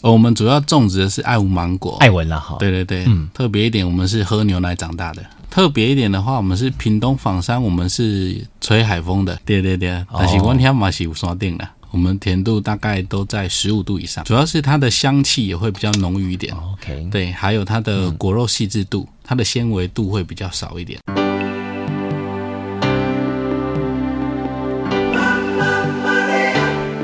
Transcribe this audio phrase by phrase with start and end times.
[0.00, 2.56] 哦，我们主要种植的是爱文芒果，爱文了哈。
[2.60, 5.24] 对对对，嗯，特别一点，我们是喝牛奶长大的。
[5.50, 9.36] 特别一点的话，我们是屏东枋山，我们是吹海风的。
[9.44, 16.54] 对对对，但是我天嘛是有山顶的，我们甜度大概都在十五度以上，主要是它的香气也会比较浓郁一点。
[16.54, 21.00] OK，对，还有它的果肉细致度，它的纤维度会比较少一点。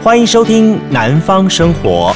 [0.01, 2.15] 欢迎收听《南方生活》。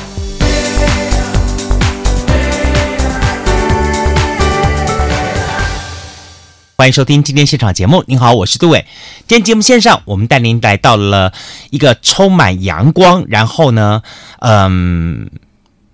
[6.80, 8.04] 欢迎收听今天现场节目。
[8.06, 8.86] 您好，我是杜伟。
[9.26, 11.32] 今天节目线上，我们带您来到了
[11.70, 14.00] 一个充满阳光，然后呢，
[14.38, 15.28] 嗯，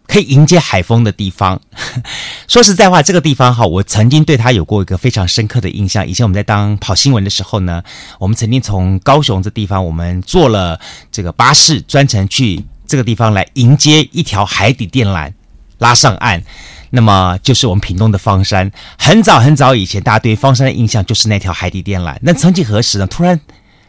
[0.07, 1.59] 可以迎接海风的地方。
[2.47, 6.07] 说实在话，这个地方哈，我曾经对它有过一个非常深刻的印象。
[6.07, 7.82] 以前我们在当跑新闻的时候呢，
[8.19, 10.79] 我们曾经从高雄这地方，我们坐了
[11.10, 15.32] 这个巴士，专程去这个地方来迎接一条海底电缆
[15.79, 16.43] 拉上岸。
[16.94, 22.16] 那么就是我们屏东的方山，很早很早以前，大家对方山的印象就是那条海底电缆。
[22.23, 23.06] 那曾几何时呢？
[23.09, 23.40] 突然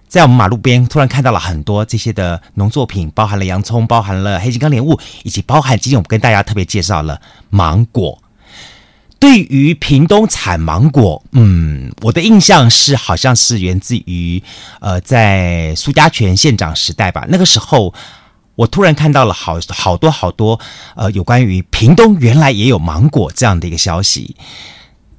[0.08, 8.18] 在我们马路边，突然看到了很多这些的农作品，包含了洋葱，包含了黑金刚莲雾，以及包含今天我们跟大家特别介绍了芒果。
[9.20, 14.42] 对于屏东产芒果，嗯，我的印象是好像是源自于
[14.80, 17.94] 呃，在苏家全县长时代吧，那个时候。
[18.56, 20.60] 我突然看到了好好多好多，
[20.96, 24.36] 呃，有关于屏东原来也有芒果这样的一个消息。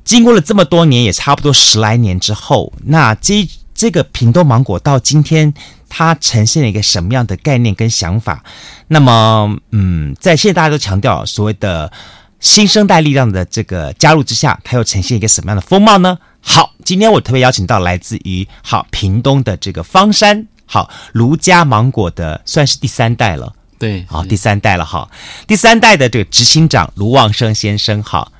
[0.05, 5.53] 经过了这么多年，也差不多十来年之后，那这这个屏东芒果到今天，
[5.89, 8.43] 它呈现了一个什么样的概念跟想法？
[8.89, 11.93] 那么，嗯，在现在大家都强调所谓的
[12.39, 16.17] 新生代力量的这个加入之下，它又呈现一个什么样的风貌呢？
[16.41, 20.47] 好，今天我特别邀请到来自于好屏东的这个方山。
[20.67, 25.09] 好，卢家芒果的算是第三代了，对，好，第三代了哈，
[25.47, 28.33] 第三代的这个执行长卢旺生先生，好，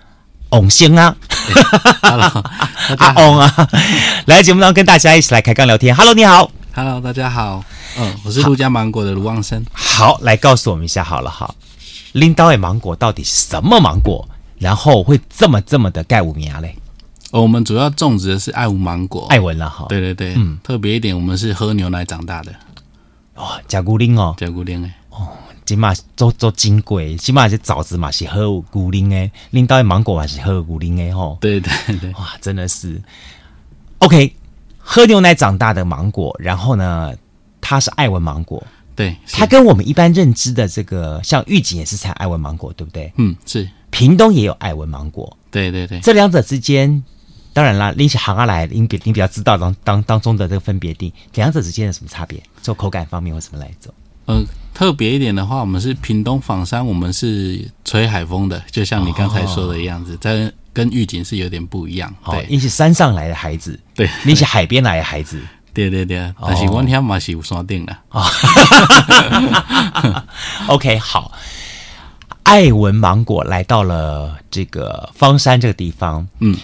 [0.51, 1.17] 翁星啊，
[2.99, 3.69] 阿翁啊，
[4.27, 7.65] 来节目当中跟大家一起来开杠聊天，Hello，你好，Hello，大家好，
[7.97, 11.55] 嗯，我是卢家芒果的卢旺生，好，来告诉我们一下好了哈，
[12.13, 14.29] 拎刀的芒果到底是什么芒果，
[14.59, 16.77] 然后会这么这么的盖五名嘞？
[17.37, 19.85] 哦，我们主要种植的是爱文芒果，爱文了哈。
[19.91, 22.51] 对对对，嗯，特别一点，我们是喝牛奶长大的。
[23.35, 24.97] 哦，加古灵哦，加古灵哎。
[25.11, 25.29] 哦，
[25.67, 31.37] 起码做做金贵，起码是枣子嘛是喝古灵哎，拎到的芒果还是喝古灵哎吼。
[31.39, 33.03] 对对对，哇，真的是。
[33.99, 34.35] OK，
[34.79, 37.13] 喝牛奶长大的芒果，然后呢，
[37.61, 38.67] 它是爱文芒果。
[38.95, 43.13] 对，它跟我们一般认知的这个，像玉井也是产爱文芒果，对不对？
[43.17, 43.69] 嗯，是。
[43.91, 45.37] 屏东也有爱文芒果。
[45.51, 47.05] 对对对，这两者之间。
[47.57, 52.39] 当然啦，拎起行啊来，你比你比较知道当当当中的这个分别定，两者之间有什么差别？
[52.61, 53.91] 就口感方面或什么来着？
[54.27, 54.45] 嗯、呃，
[54.75, 62.15] 特别一点的话，我们是屏东枋山，我们是吹海风的，就像你刚才说的样子，哦、在跟玉井是有点不一样。
[62.27, 65.41] 对，拎起山上来的孩子，对，拎起海边来的孩子，
[65.73, 68.23] 对对对，但是我天嘛是有山顶的啊。
[70.05, 70.23] 哦、
[70.77, 71.33] OK，好，
[72.43, 76.55] 爱文芒果来到了这个方山这个地方，嗯。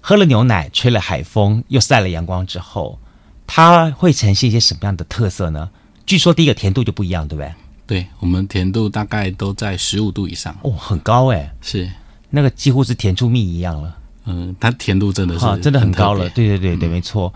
[0.00, 2.98] 喝了牛奶，吹了海风，又晒了阳光之后，
[3.46, 5.70] 它会呈现一些什么样的特色呢？
[6.06, 7.52] 据说第一个甜度就不一样，对不对？
[7.86, 11.90] 对，我们甜度大概都在十五度以上哦，很高哎，是
[12.30, 13.96] 那个几乎是甜出蜜一样了。
[14.26, 16.28] 嗯，它甜度真的是真的很高了。
[16.30, 17.32] 对对对对，没错，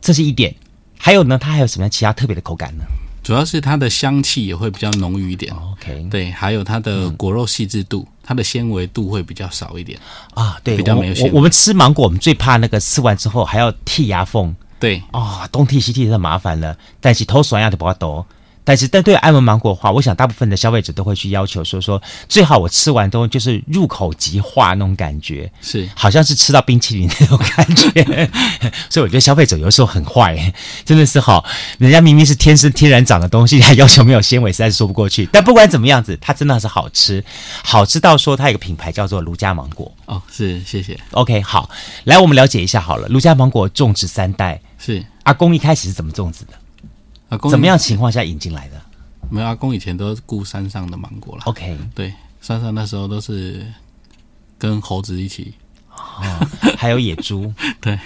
[0.00, 0.54] 这是一点。
[0.98, 2.84] 还有呢，它还有什么样其他特别的口感呢？
[3.26, 5.52] 主要是它的香气也会比较浓郁一点。
[5.72, 8.06] OK，对，还有它的果肉细致度。
[8.22, 9.98] 它的纤维度会比较少一点
[10.34, 11.32] 啊，对，比较没有。
[11.32, 18.24] 我们吃芒果，我们最怕那个吃完之后还要剔牙缝，对，啊，东剔西剔太麻烦了，但是头酸呀就不要抖。
[18.66, 28.28] 但是，但对爱文芒果的话，我想大部分的消费者都会去要求说说，最好我吃完都就是入口即化那种感觉，是好像是吃到冰淇淋那种感觉。
[28.90, 30.52] 所以我觉得消费者有时候很坏，
[30.84, 31.44] 真的是好，
[31.78, 35.28] 人家明明是天生天然长的东西，还要求没有纤维，实在是说不过去。
[35.30, 37.24] 但不管怎么样子，它真的是好吃，
[37.62, 39.92] 好吃到说它有个品牌叫做卢家芒果。
[40.06, 40.98] 哦，是，谢谢。
[41.12, 41.70] OK，好，
[42.02, 46.52] 来我们了解一下好了，卢家芒果种植三代，是阿公一开始是怎么种植的？
[47.28, 48.80] 阿公怎么样情况下引进来的？
[49.28, 51.42] 没有，阿公以前都雇山上的芒果了。
[51.46, 53.66] OK，对，山上那时候都是
[54.56, 55.52] 跟猴子一起，
[55.90, 56.22] 哦、
[56.78, 57.52] 还有野猪。
[57.82, 57.98] 对，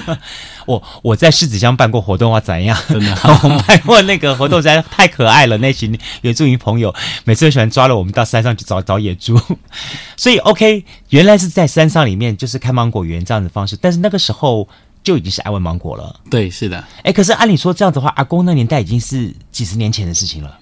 [0.64, 2.74] 我我在狮子乡办过活动啊，怎样？
[2.88, 3.14] 真的，
[3.44, 5.58] 我们办过那个活动，实在太可爱了。
[5.58, 6.94] 那群原住民朋友
[7.24, 9.38] 每次都喜欢抓了我们到山上去找找野猪。
[10.16, 14.66] 所以 OK，原来是在山上里面就是开芒果园这样的方式，但是那个时候。
[15.02, 16.20] 就已经是爱文芒果了。
[16.30, 16.82] 对，是的。
[17.02, 20.58] 哎，可是按理说这样子的话，阿公那年代已经是几十年前的事情了。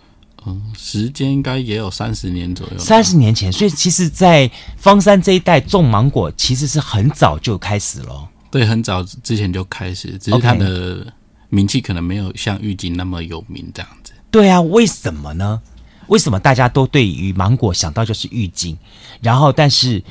[0.46, 2.78] 嗯，时间应该也有三十年左右。
[2.78, 8.28] 三十年前，所以其实，在方山这一带种芒果，其实是很早就开始了。
[8.50, 11.06] 对，很早之前就开始，只是它的
[11.50, 14.12] 名气可能没有像玉井那么有名这样子。
[14.30, 15.60] 对啊，为什么呢？
[16.06, 18.76] 为什么大家都对于芒果想到就是玉井，
[19.20, 20.02] 然后但是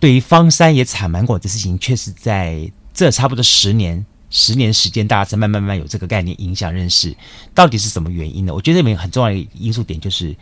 [0.00, 4.04] 对于方山也产芒果的事情，却是在这差不多十年。
[4.28, 7.16] 十年时间，大家才慢慢慢有这个概念，影响认识，
[7.54, 8.52] 到底是什么原因呢？
[8.52, 10.34] 我觉得里面很重要的因素点就是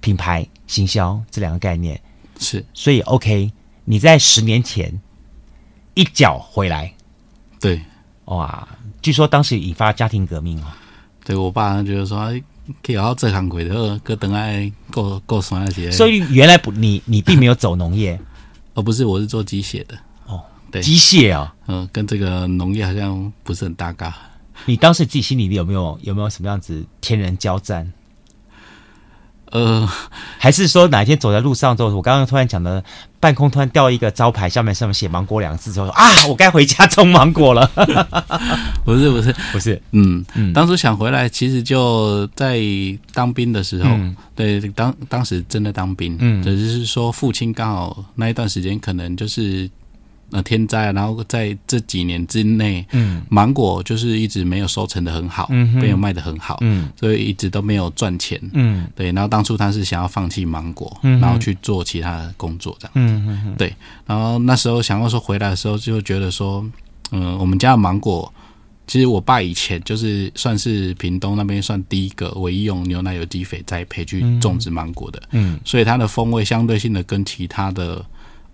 [0.00, 1.98] 品牌、行销这两个概念。
[2.38, 3.50] 是，所以 OK，
[3.86, 5.00] 你在十年前
[5.94, 6.92] 一脚回来，
[7.58, 7.80] 对，
[8.26, 8.68] 哇，
[9.00, 10.66] 据说当时引发家庭革命哦。
[11.24, 12.30] 对我爸觉得说，
[12.82, 15.90] 可以好好这行鬼的，哥等爱够够爽那些。
[15.90, 18.20] 所以原来不，你你并没有走农业，
[18.74, 19.98] 哦，不是，我是做机械的。
[20.70, 24.14] 对机械啊，嗯，跟这个农业好像不是很搭嘎。
[24.66, 27.92] 你当时自己心里面有没有有没有什么样子天人交战？
[29.52, 29.88] 呃，
[30.38, 32.84] 还是说哪一天走在路上之后，我刚刚突然讲的
[33.18, 37.66] 半空突然掉一个招牌，下面上面写“芒果”两个字之后，啊，我该回家种芒果了。
[38.86, 42.60] 不是不是 不是，嗯嗯，当初想回来，其实就在
[43.12, 49.68] 当兵的时候，嗯、对，当当时真的当兵，嗯，只是说父亲刚好那一段时间可能就是。
[50.32, 59.10] 呃，天灾，然后在这几年之内，嗯，芒果就是一直没有收成的很好，嗯，没有卖的很好，嗯，所以一直都没有赚钱，嗯，对。
[59.10, 62.92] 然后当初他是想要放弃芒果，嗯，然后去做其他的工作，这样。
[62.94, 63.74] 子，嗯嗯嗯，对。
[64.06, 66.64] 然后那时候想要说回来的时候，就觉得说，
[67.10, 68.32] 嗯，我们家的芒果，
[68.86, 78.04] 其实我爸以前就是算是屏东那边算第一个唯一用牛奶有机肥栽培去种植芒果的，嗯，所以它的风味相对性的跟其他的。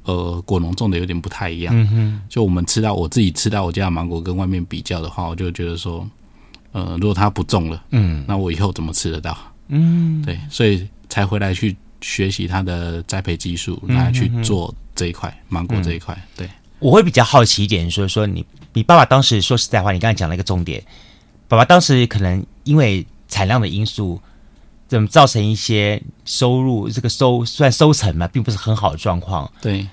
[0.06, 1.74] 呃，果农种的有点不太一样。
[1.76, 6.08] 嗯哼，就我们吃到我自己吃到我家的芒果跟外面比较的话，我就觉得说，
[6.70, 9.36] 呃，如果他不种了，嗯，那我以后怎么吃得到？
[9.66, 16.16] 嗯，对，所以才回来去学习他的栽培技术，来去做这一块芒果这一块。
[16.36, 16.48] 对，
[16.78, 20.80] 我会比较好奇一点，说说你，你爸爸当时说实在话，你刚才讲了一个重点，
[21.48, 24.20] 爸爸当时可能因为产量的因素。
[24.88, 26.88] 怎么造成一些收入？
[26.88, 29.50] 这个收算收成嘛，并不是很好的状况。
[29.60, 29.84] 对，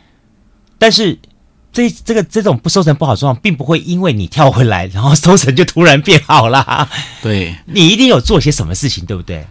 [0.77, 1.17] 但是
[1.71, 6.89] 这这个这种不收成不好状况，并不会因为你跳回来，然后收成就突然变好啦。
[7.21, 9.45] 对，你一定有做些什么事情，对不对？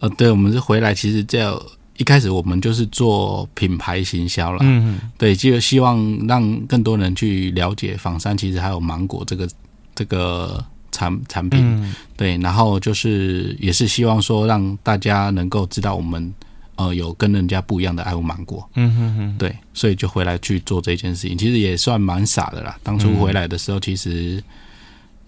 [0.00, 1.60] 呃，对，我们是回来，其实这样
[1.96, 4.58] 一开始我们就是做品牌行销了。
[4.62, 9.48] 嗯嗯，对，就希望让更多人去了解仿山，其实还有芒果这个
[9.94, 10.64] 这个。
[10.94, 16.30] 产产品、嗯、对，然后就是也是希望说让大家能够知道我们
[16.76, 22.78] 呃有跟人家不一样的爱护芒果，嗯哼哼，对，所以就回来去做这件事情，其实也算蛮傻的啦。
[22.82, 24.42] 当初回来的时候，其实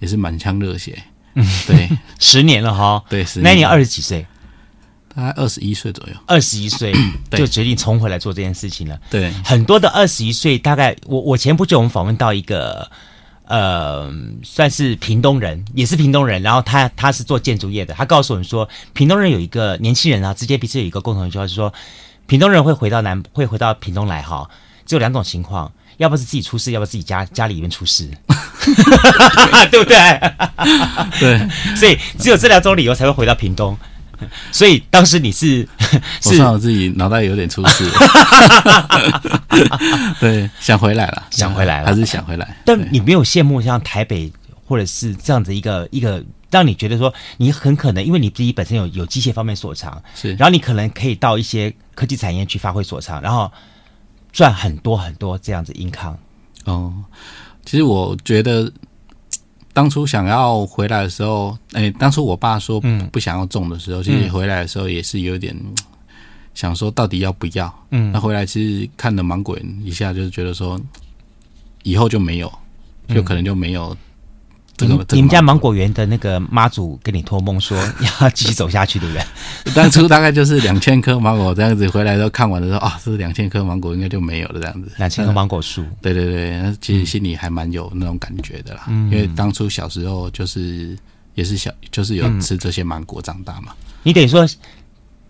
[0.00, 1.02] 也是满腔热血，
[1.34, 1.88] 嗯，对，
[2.18, 4.26] 十年了哈，对，十年，那你二十几岁，
[5.14, 6.92] 大概二十一岁左右，二十一岁
[7.32, 9.00] 就决定重回来做这件事情了。
[9.10, 12.90] 对，很多的二十一岁，大概我我前不久我们访问到一个。
[13.46, 14.10] 呃，
[14.42, 16.42] 算是屏东人，也是屏东人。
[16.42, 17.92] 然后他他是做建筑业的。
[17.94, 21.72] 他告诉我们说，屏东人有一个年轻人啊，之间彼此有一个共同的就是说，
[22.26, 24.48] 屏东人 会回到南，会回到屏东来哈，
[24.86, 28.08] 只有两种情况，要不是自己出事，要不是自己家家里面出事，
[29.70, 30.20] 对不对？
[31.20, 33.76] 对， 所以只有这两种理由才会回到屏东。
[34.52, 35.66] 所以当时你是，
[36.24, 37.90] 我算我自己脑袋有点出事，
[40.20, 42.56] 对，想回来了，想回来了，还是想回来。
[42.64, 44.32] 但你没有羡慕像台北
[44.66, 53.50] 或者是这样子一个一个，让你觉得说你很可能，因为你自己本身有有机械方面所长，是，然后你可能可以到一些科技产业去发挥所长，然后
[54.32, 56.16] 赚很多很多这样子 income。
[56.64, 56.92] 哦，
[57.64, 58.72] 其实我觉得。
[59.74, 62.80] 当初想要回来的时候，哎，当初我爸说
[63.12, 65.54] 不想要种的时候，嗯、其实回来的时候也是有点
[66.54, 67.86] 想说到底要不要。
[67.90, 70.80] 嗯，那回来其实看了芒果一下，就是觉得说
[71.82, 72.50] 以后就没有，
[73.08, 73.94] 就可能就没有。
[74.76, 77.78] 这个、你们家芒果园的那个妈祖跟你托梦说
[78.20, 79.24] 要继续走下去，对不对？
[79.72, 84.90] 当初大概就是两千棵芒果这样子，回来都看完的时候啊，这两千棵芒果应该就没有了这样子。
[84.96, 88.86] 两千棵芒果树，对 对对，其实心里还蛮有那种感觉的啦。
[88.88, 90.98] 嗯，因为当初小时候就是
[91.34, 93.68] 也是小，就是有吃这些芒果长大嘛。
[93.70, 94.44] 嗯、你等于说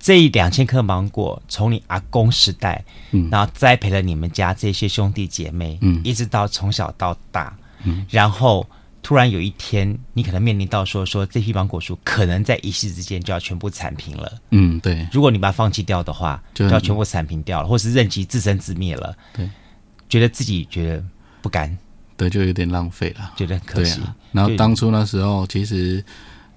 [0.01, 8.67] 这两千棵芒果从你阿公时代，嗯，然后栽培了你们家这些兄弟姐妹，嗯，一直到从小到大，嗯，然后。
[9.05, 14.33] 突然有一天，你可能面临到说说这批芒果树可能在一夕之间就要全部铲平了。
[14.51, 15.07] 嗯，对。
[15.13, 19.15] 如果你把它放弃掉的话，就要全部铲平掉了，或是任其自生自灭了。
[19.35, 19.49] 对，
[20.09, 21.05] 觉得自己觉得
[21.43, 21.77] 不甘，
[22.17, 24.01] 对，就有点浪费了，觉得可惜。
[24.33, 26.03] 然后当初那时候，其实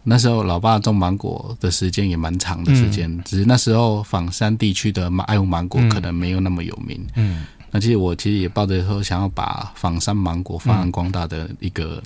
[0.03, 7.05] 那时候老爸种芒果的时间也蛮长的时间，嗯、只是那时候仿山地区的爱护芒果可能没有那么有名。
[7.15, 12.03] 嗯，那其实我其实也抱着说想要把仿山芒果发扬光大的一个、嗯、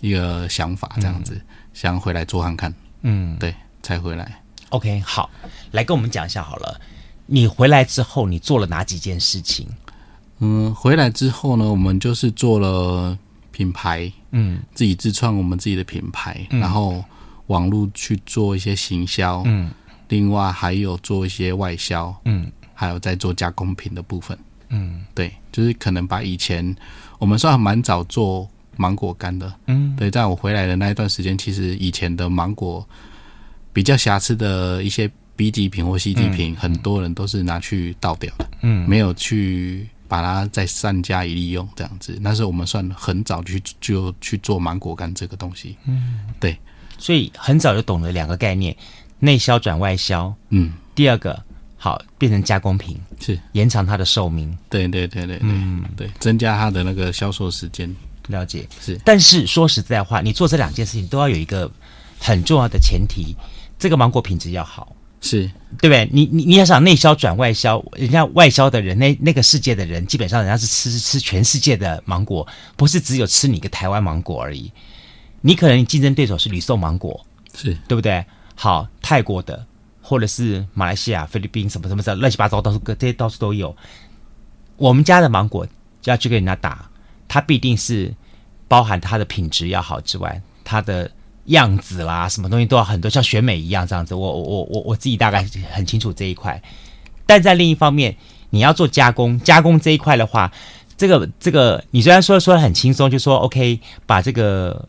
[0.00, 2.74] 一个想法，这样子、嗯、想回来做看看。
[3.02, 4.42] 嗯，对，才回来。
[4.70, 5.30] OK，好，
[5.70, 6.80] 来跟我们讲一下好了。
[7.26, 9.66] 你回来之后，你做了哪几件事情？
[10.38, 13.16] 嗯，回来之后呢，我们就是做了
[13.50, 17.02] 品牌，嗯，自己自创我们自己的品牌，嗯、然后
[17.46, 19.70] 网络去做一些行销，嗯，
[20.08, 24.38] 另外还有做一些外销，嗯，还有在做加工品的部分，
[24.68, 26.76] 嗯，对，就是可能把以前
[27.18, 32.86] 我们算蛮早做芒果干的，嗯，对，在我回来的那一段时间，其实以前的芒果
[33.72, 39.88] 比较瑕疵的一些 B 级品或 C 级品，嗯、很多人都是拿去倒掉的，嗯，没有去。
[40.08, 45.76] 把它再善加以利用，这样子，那是我们算很早去就去做芒果干这个东西。
[45.84, 46.56] 嗯，对，
[46.96, 48.76] 所以很早就懂了两个概念：
[49.18, 50.32] 内销转外销。
[50.50, 51.42] 嗯，第二个
[51.76, 54.56] 好变成加工品，是延长它的寿命。
[54.70, 57.92] 对对对对对，嗯，对，增加它的那个销售时间。
[58.28, 61.70] 了解是，但是说实在话，你做这两件事情都要有一个
[62.18, 63.34] 很重要的前提：
[63.78, 64.94] 这个芒果品质要好。
[65.18, 66.08] 是对不对？
[66.12, 74.70] 你你你要想内销转外销，人家外销的人，那那个世界的人，基本上人家是吃吃全世界的芒果，不是只有吃你个台湾芒果而已。
[75.40, 78.24] 你可能竞争对手是吕宋芒果，是对不对？
[78.54, 79.66] 好，泰国的
[80.00, 83.74] 或者是马来西亚、菲律宾什么什么的，乱七八糟到处各这些到处都有。
[84.76, 85.66] 我们家的芒果
[86.00, 86.88] 就要去跟人家打，
[87.36, 88.14] 它必定是
[88.66, 91.10] 包含它的品质要好之外，它的。
[91.46, 94.16] 样子啦，什么东西都要很多，像选美一样这样子。
[94.16, 96.60] 我我我我我自己大概很清楚这一块，
[97.24, 98.16] 但在另一方面，
[98.50, 100.50] 你要做加工，加工这一块的话，
[100.96, 104.88] 这个这个，你虽然说说的很轻松，就说 OK，把这个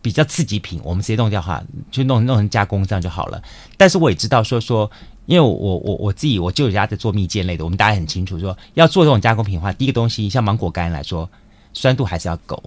[0.00, 3.42] 比较刺激品，我们直接弄掉哈，就弄弄成加工这样就好了。
[3.76, 4.90] 但是我也知道说说，
[5.26, 11.28] 因为我我我自己我舅舅家在做蜜饯类的，我们大家很清楚说，要做这种加工品的话，第一个东西像芒果干来说，
[11.72, 12.62] 酸度还是要够，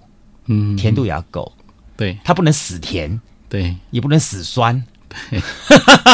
[0.46, 1.52] 嗯，甜度也要够。
[1.98, 4.84] 对，它不能死甜，对，也不能死酸，
[5.30, 5.40] 对，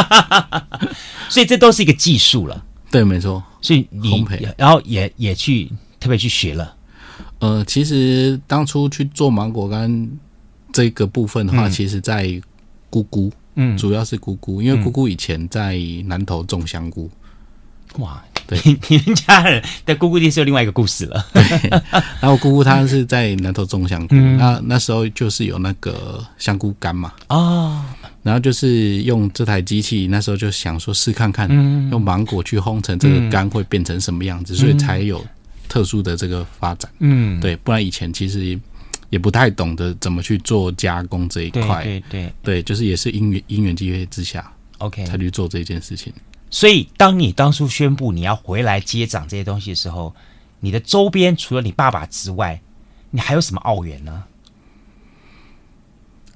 [1.30, 2.64] 所以这都是一个技术了。
[2.92, 3.44] 对，没错。
[3.62, 6.76] 所以你烘焙，然后也也去特别去学了。
[7.40, 10.10] 呃，其实当初去做芒果干
[10.72, 12.40] 这个部分的话，嗯、其实在
[12.90, 17.10] 姑姑，嗯，主要是姑姑，因为姑姑以前在南投种香菇，
[17.98, 18.24] 哇。
[18.51, 21.25] 对， 你们家人的姑姑店是有另外一个故事了。
[21.34, 21.41] 对，
[22.20, 27.13] 然后姑姑她是在南投种香菇，嗯、那那时候就是有那个香菇干嘛。
[27.29, 27.81] 哦。
[28.24, 35.25] 然后就是用这台机器，那时候就想说试看看，嗯、用芒果去烘成这个干会变成什么样子，嗯、所以才有
[35.67, 36.91] 特殊的这个发展。
[37.00, 38.60] 嗯，对，不然以前其实
[39.10, 41.84] 也不太懂得怎么去做加工这一块。
[41.84, 46.13] 对对对，对，就是也是因缘因缘机会之下，OK，才去做这件事情。
[46.51, 50.13] 所以，当你当初宣布你要回来接掌这些东西的时候，
[50.60, 52.62] 你的周边除了你爸爸之外，
[53.10, 54.25] 你还有什么奥援呢？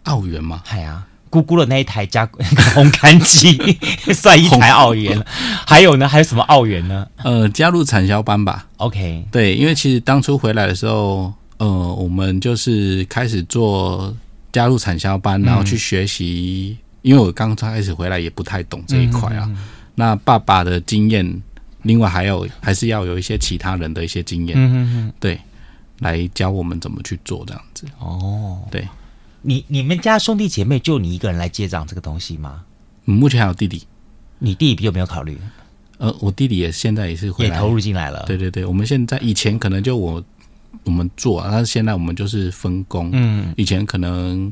[0.03, 0.63] 奥援吗？
[0.67, 3.57] 哎呀，姑姑的那一台加烘干机
[4.13, 5.25] 算一台奥援了。
[5.67, 6.07] 还有呢？
[6.07, 7.07] 还有什么奥援呢？
[7.17, 8.67] 呃，加入产销班吧。
[8.77, 14.15] OK，对，因为其实当初回来的时候，呃，我们就是开始做
[14.53, 16.77] 加入产销班，然后去学习。
[16.77, 19.51] 嗯、因为我刚开始回来也不太懂这一块啊。
[19.95, 21.41] 那爸爸的经验，
[21.83, 25.39] 另外还有还是要有一些其他人的一些经验，对，
[25.99, 27.87] 来教我们怎么去做这样子。
[27.99, 28.85] 哦，对，
[29.41, 32.63] 你你们家兄弟姐妹就你一个人来接掌这个东西吗？
[33.05, 33.83] 目前还有弟弟，
[34.39, 35.37] 你弟弟有没有考虑？
[35.97, 38.25] 呃，我弟弟也现在也是会也投入进来了。
[38.27, 40.21] 对对对，我们现在以前可能就我
[40.83, 43.11] 我们做，但是现在我们就是分工。
[43.13, 44.51] 嗯，以前可能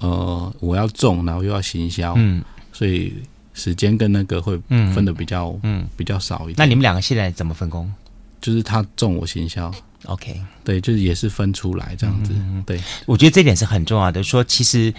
[0.00, 3.14] 呃我要种，然后又要行销，嗯，所以。
[3.56, 4.56] 时间跟那个会
[4.94, 6.56] 分的比较嗯，嗯比较少一点。
[6.58, 7.90] 那你们两个现在怎么分工？
[8.38, 9.72] 就是他种我行销
[10.04, 12.32] ，OK，对，就是也是分出来这样子。
[12.34, 14.22] 嗯、对，我觉得这点是很重要的。
[14.22, 14.92] 说其实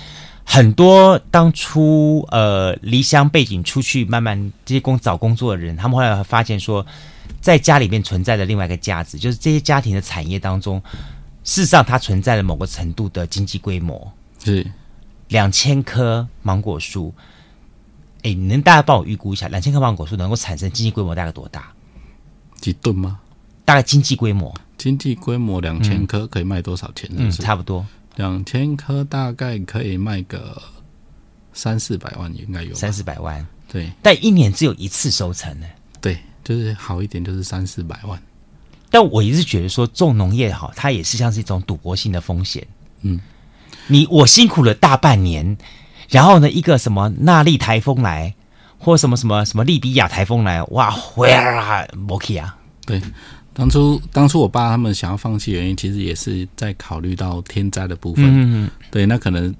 [0.43, 6.85] 很多当初呃离乡背景出去慢慢这些工找工作的人，他们后来发现说，
[7.39, 10.81] 在家里面存在的另外一个价值，就是这些家庭的产业当中，
[11.43, 14.11] 事实上它存在了某个程度的经济规模。
[14.43, 14.65] 是
[15.27, 17.13] 两千棵芒果树。
[18.23, 21.71] 哎，你能大概帮我预估一下，两千棵芒果树能够产生经济规模大概多大？
[22.59, 23.19] 几吨吗？
[23.63, 24.53] 大概经济规模？
[24.77, 27.09] 经济规模两千棵可以卖多少钱？
[27.15, 27.85] 嗯，差不多。
[28.15, 30.61] 两千棵大概可以卖个
[31.53, 33.45] 三四百万，应该有三四百万。
[33.67, 35.67] 对，但一年只有一次收成呢。
[35.99, 38.21] 对，就是好一点，就是三四百万。
[38.89, 42.65] 但我一直觉得说种农业好，它也是像是一种赌博性的风险。
[43.01, 43.19] 嗯，
[43.87, 45.57] 你我辛苦了大半年，
[46.09, 48.33] 然后呢，一个什么纳利台风来，
[48.77, 52.55] 或什么什么什么利比亚台风来，哇，回啊，莫去啊！
[52.85, 53.01] 对，
[53.53, 58.25] 当初当初我爸他们想要放弃原因，其实也是在考虑到天灾的部分。
[58.25, 58.71] 嗯嗯。
[58.89, 59.53] 对，那可能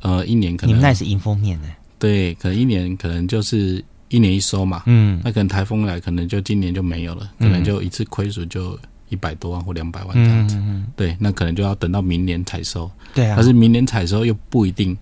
[0.00, 1.68] 呃一年可能你们那是迎风面的。
[1.98, 4.82] 对，可能一年可能就是一年一收嘛。
[4.86, 5.20] 嗯。
[5.24, 8.78] 那可能台风来，可能就今年就没有了，可能就一次亏损就。
[9.08, 12.90] 一百多万或两百万这样子，嗯嗯嗯，对，那可能就要等到明年采收。
[13.14, 14.98] 对啊，但是明年采收又不一定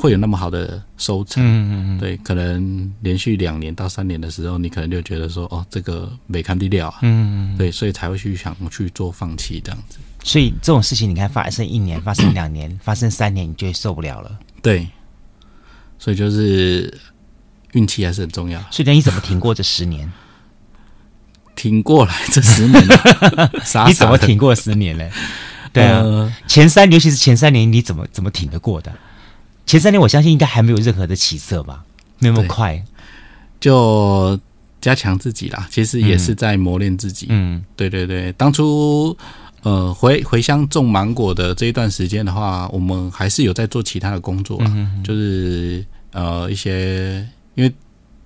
[0.00, 1.42] 会有那么好的收成。
[1.42, 6.98] 嗯嗯嗯，对，可能连续两年到三年的时候，你可能就觉得说，哦，这个没看地料啊。
[7.02, 9.98] 嗯嗯，对，所以才会去想去做放弃这样子。
[10.22, 14.38] 所以这种事情，你看发生一年，发生两年，发生三年，你就会受不了了。
[14.62, 14.86] 对，
[15.98, 16.96] 所以就是
[17.72, 18.60] 运气还是很重要。
[18.70, 20.10] 所以那你怎么挺过这十年？
[21.56, 25.10] 挺过来这十年了， 傻傻你怎么挺过十年嘞？
[25.72, 28.92] 对啊，呃、前三，尤其是前三年，你怎么怎么挺得过的？
[29.68, 31.84] 前三年，我相信应该还没有任何的起色吧，
[32.20, 32.82] 那么快。
[33.60, 34.40] 就
[34.80, 37.26] 加强自己啦，其实也是在磨练自己。
[37.28, 39.14] 嗯，对对对，当初
[39.62, 47.70] 呃回回乡种芒果的这一段时间的话，我们还是有在做其他的工作啦，就是呃一些因为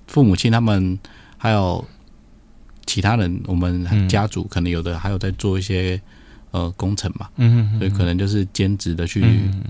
[0.07, 0.97] 父母亲他们
[1.37, 1.85] 还有。
[2.85, 5.99] 其他人，我们家族可能有的还有在做一些
[6.53, 9.25] 呃工程嘛，嗯嗯，所以可能就是兼职的去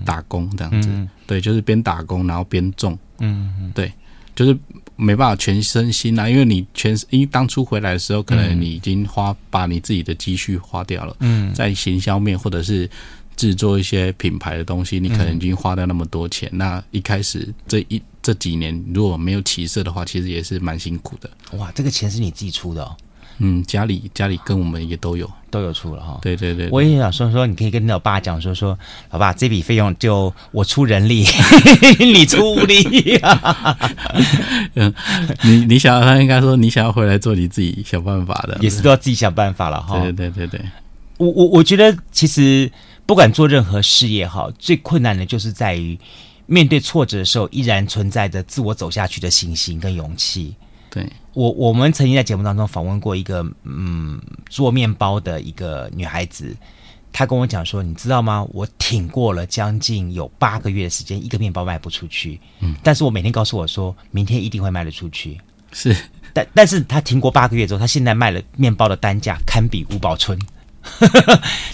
[0.05, 3.91] 打工这样子，嗯、对，就是边打工然后边种，嗯嗯，对，
[4.35, 4.55] 就是
[4.95, 12.89] 没办法全身心啊，因为你全因为当初回来的时候，可能你已经花把你自己的积蓄花掉了，嗯，在行销面或者是
[13.35, 21.29] 制作一些品牌的东西，你可能已经花掉那么多钱，那一开始这一这几年如果没有起色的话，其实也是蛮辛苦的。
[21.57, 22.95] 哇，这个钱是你自己出的哦？
[23.39, 26.19] 嗯，家里家里跟我们也都有都有出了哈。
[26.21, 28.77] 对对对，对，我也想说说，你可以跟你老爸讲说说，
[29.11, 31.25] 老爸这笔费用就我出人力，
[31.99, 33.19] 你出物力。
[34.75, 34.93] 嗯，
[35.43, 39.99] 你你想要他应该说你想要回来做你自己想办法的，也是都要自己想办法了哈。
[39.99, 40.61] 对对对对，
[41.17, 42.71] 我我我觉得其实
[43.05, 45.97] 不管做任何事业哈，最困难的就是在于。
[46.45, 50.53] 面对挫折的时候，依然存在着自我走下去的信心跟勇气。
[50.89, 56.55] 对，我，我们曾经在节目当中访问过一个嗯做面包的一个女孩子，
[57.11, 58.45] 她跟我讲说：“你知道吗？
[58.51, 62.39] 我挺过了将近有八个月的时间，一个面包卖不出去。
[62.59, 65.39] 嗯，但是我每天告诉我说，明天一定会卖得出去。
[65.71, 65.95] 是，
[66.33, 70.39] 但但是她挺过八个月之后，她现在卖了面包的单价堪比吴宝春。”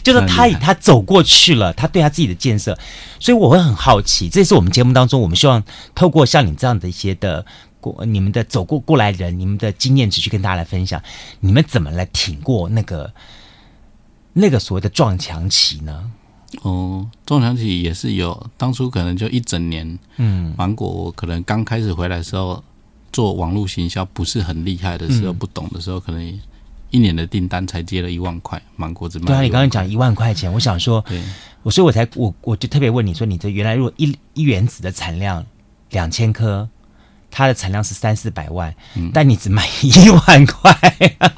[0.03, 2.77] 就是他，他走过去了，他对他自己的建设，
[3.19, 5.63] 所以我会很好奇，这也是我们节目当中，我们希望
[5.95, 7.43] 透过像你这样的一些的
[7.81, 11.01] 过，你们的走过过来人，你们的经验值去跟大家来分享，
[11.39, 13.13] 你们怎么来挺过那个
[14.33, 16.11] 那个所谓的撞墙期呢？
[16.61, 22.63] 哦，撞墙期也是有，当初可能就一整年，嗯，芒果我可能刚开始回来的时候，
[23.11, 26.39] 做网络行销不是很厉害的时候，嗯、不懂的时候，可能。
[26.91, 29.25] 一年的订单才接了一万块，芒果只卖。
[29.27, 31.21] 对啊，你刚刚讲一万块钱，我想说，对
[31.61, 35.45] 我所以我才我我就特别问你说，你这原来如果一一原子的产量
[35.91, 36.67] 两千颗，
[37.31, 40.73] 它的产量是三四百万，嗯、但你只卖一万块。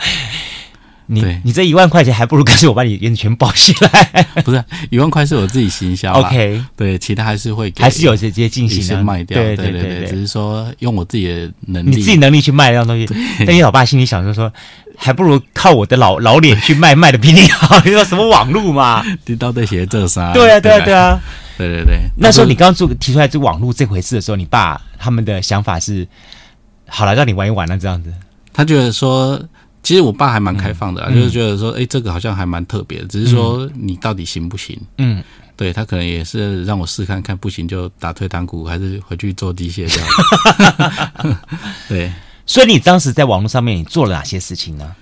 [1.07, 4.25] 你你这一万块钱还不如干脆我把你烟全包起来。
[4.45, 13.05] 不是一万块是我自己行销，OK，对，其他还是会给还是有些些进行的卖掉，对对对对，只是说用我自己的能力，你自己能力去卖这样东西。
[13.45, 14.49] 但你老爸心里想说说，
[14.95, 17.77] 还不如靠我的老 老脸去卖，卖的比你好。
[17.83, 19.03] 你说什么网路嘛？
[19.25, 20.31] 你到底写这啥？
[20.31, 21.19] 对啊对啊对啊，
[21.57, 21.99] 对对对。
[22.17, 26.07] 那时候你刚刚做提出来这网络这回事的时候，你爸他们的想法是，
[26.87, 28.13] 好了，让你玩一玩了这样子。
[28.53, 29.41] 他觉得说。
[29.83, 34.79] 其实我爸还蛮开放的，嗯、就是觉得说，哎、欸，这个好像还蛮特别的，只是说你到底行不行？
[34.99, 35.23] 嗯，
[35.57, 41.37] 对，他可能也是让我试看看，不行就打退堂鼓，还是回去做机械这样。
[41.89, 42.13] 对，
[42.45, 44.95] 所以你当时在网络上面你做了哪些事情呢？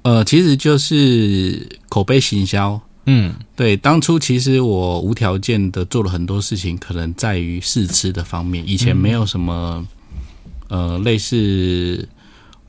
[0.00, 2.80] 呃，其实就是口碑行销。
[3.06, 9.86] 嗯，对，当初其实我无条件的做了很多事情，可能在于试吃的方面，以前没有什么、
[10.68, 12.08] 嗯、呃类似。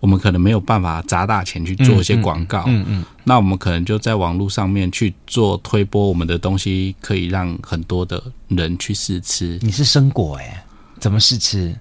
[0.01, 9.57] 我们可能没有办法砸大钱去做一些广告，嗯嗯，嗯嗯，那我们可能就在网络上面去做推播，我们的东西可以让很多的人去试吃。
[9.63, 10.63] 你是生果哎，
[10.99, 11.75] 怎么试吃？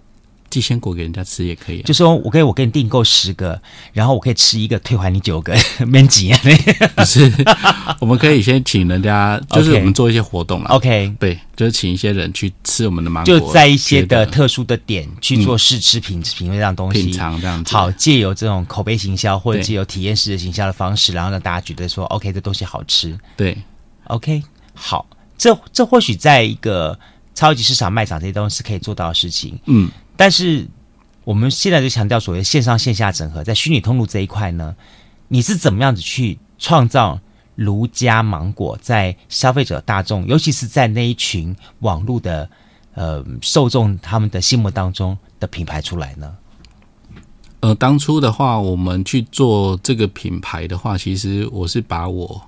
[0.54, 3.60] 寄鲜果给人家吃也可以，就说我可以，我给你订购十个，
[3.92, 5.52] 然后我可以吃一个，退还你九个，
[5.84, 6.38] 免几啊？
[6.94, 7.32] 不是，
[7.98, 17.74] 我们可以先请人家， 就是我们做一些活动 OK，对，就是请一些人去吃我们的芒果，就在一些的特殊的点去做试吃品品味这样东西，品尝这样子。
[17.74, 23.18] 好，借由这种口碑行销或者借由体验式的行销的方式，然后让大家觉得说，OK，这东西好吃。
[23.36, 23.58] 对
[24.04, 24.40] ，OK，
[24.72, 25.04] 好。
[25.36, 26.96] 这这或许在一个
[27.34, 29.58] 超级市场卖场这些东西是可以做到的事情。
[29.66, 30.66] 嗯，但是
[31.24, 34.74] 我们现在就强调所谓线上线下整合，在虚拟通路这一块呢，
[35.28, 37.18] 你是怎么样子去创造
[37.54, 42.48] 如家芒果在消费者大众，尤其是在那一群网络的
[42.94, 46.36] 呃受众他们的心目当中的品牌出来呢？
[47.60, 52.40] 呃，当初的话，我们去做这个品牌的话，其实我是把我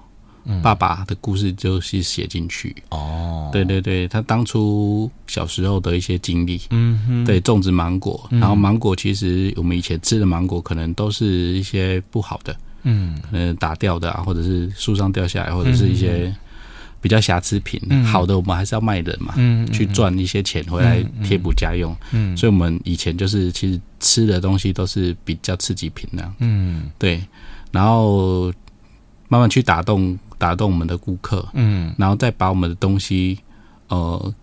[0.63, 2.75] 爸爸的故事就是写进去。
[2.91, 16.35] 哦，对对对，他当初小时候的一些经历，嗯哼，对，种植芒果，然后芒果其实我们以前吃的芒果可能都是一些不好的，嗯，可能打掉的啊，或者是树上掉下来，或者是一些。
[16.99, 21.93] 比较瑕疵品，嗯、好的我们还是要卖的嘛，嗯嗯、去赚一些钱回来贴补家用。
[22.11, 26.35] 嗯嗯、所以我们以前就是其实吃的东西都是比较刺激品那样。
[26.41, 27.23] 嗯，对，
[27.71, 28.53] 然后
[29.29, 33.39] 慢慢去打动打动我们的顾客，嗯，然后再把我们的东西
[33.89, 34.35] 呃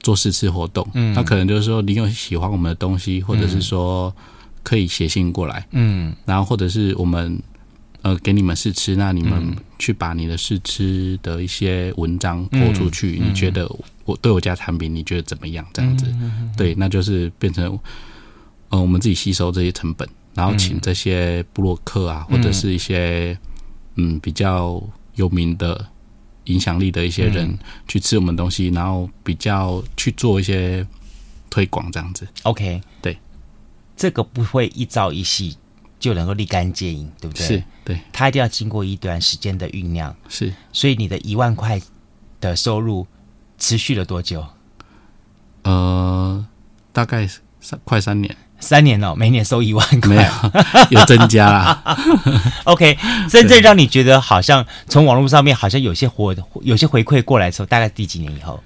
[0.00, 0.86] 做试吃活动。
[0.94, 4.14] 嗯，那可能就是说你有喜欢我们的东西，或者是说
[4.62, 7.40] 可以写信过来，嗯，然后或者是我们。
[8.02, 13.68] 呃，给你们试吃，那你们去把你的试吃的一些文章播出去，嗯、你觉得
[14.04, 15.66] 我对我家产品你觉得怎么样？
[15.72, 17.76] 这样子，嗯、对，那就是变成
[18.68, 23.36] 呃，我们自己吸收这些成本，然后请这些布洛克啊，或者是一些
[23.96, 24.80] 嗯比较
[25.16, 25.88] 有名的、
[26.44, 30.86] 影响力的一些人去吃我们东西，然后比较去做一些
[31.50, 32.26] 推广，这样子。
[32.44, 33.18] OK，对，
[33.96, 35.56] 这个不会一朝一夕。
[35.98, 37.46] 就能够立竿见影，对不对？
[37.46, 37.98] 是，对。
[38.12, 40.14] 它一定要经过一段时间的酝酿。
[40.28, 41.80] 是，所以你的一万块
[42.38, 43.06] 的收入
[43.56, 44.46] 持续了多久？
[45.62, 46.46] 呃，
[46.92, 47.26] 大概
[47.60, 48.36] 三快三年。
[48.58, 50.30] 三年哦，每年收一万块，没有，
[51.00, 51.82] 有增加啦。
[52.64, 52.96] OK，
[53.28, 58.60] 真正让你觉得好像从网络上面好像有些活有些回馈过来的时候，大概第几年以后？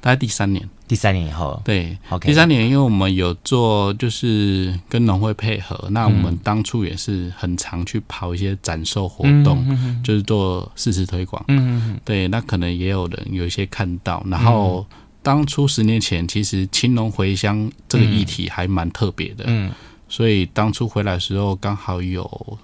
[0.00, 14.84] 大概第三年，第三年以后，对，OK，第三年，因为我们有做，就是跟农会配合，那我们当初也是很常去跑一些展售活动，嗯、就是做事实推广，嗯，对，那可能也有人有一些看到，然后
[15.22, 19.70] 当初十年前，其实青龙回乡这个议题还蛮特别的，嗯，
[20.08, 22.58] 所以当初回来的时候刚好有。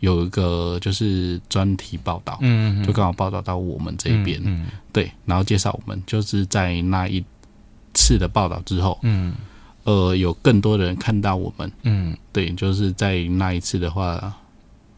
[0.00, 7.24] 有一个就是专题报道，嗯，就刚好报道到我们这边，嗯，对，然后介绍我们，就是在那一
[7.94, 9.34] 次的报道之后，嗯，
[9.84, 14.34] 呃，有更多的人看到我们，嗯，对，就是在那一次的话，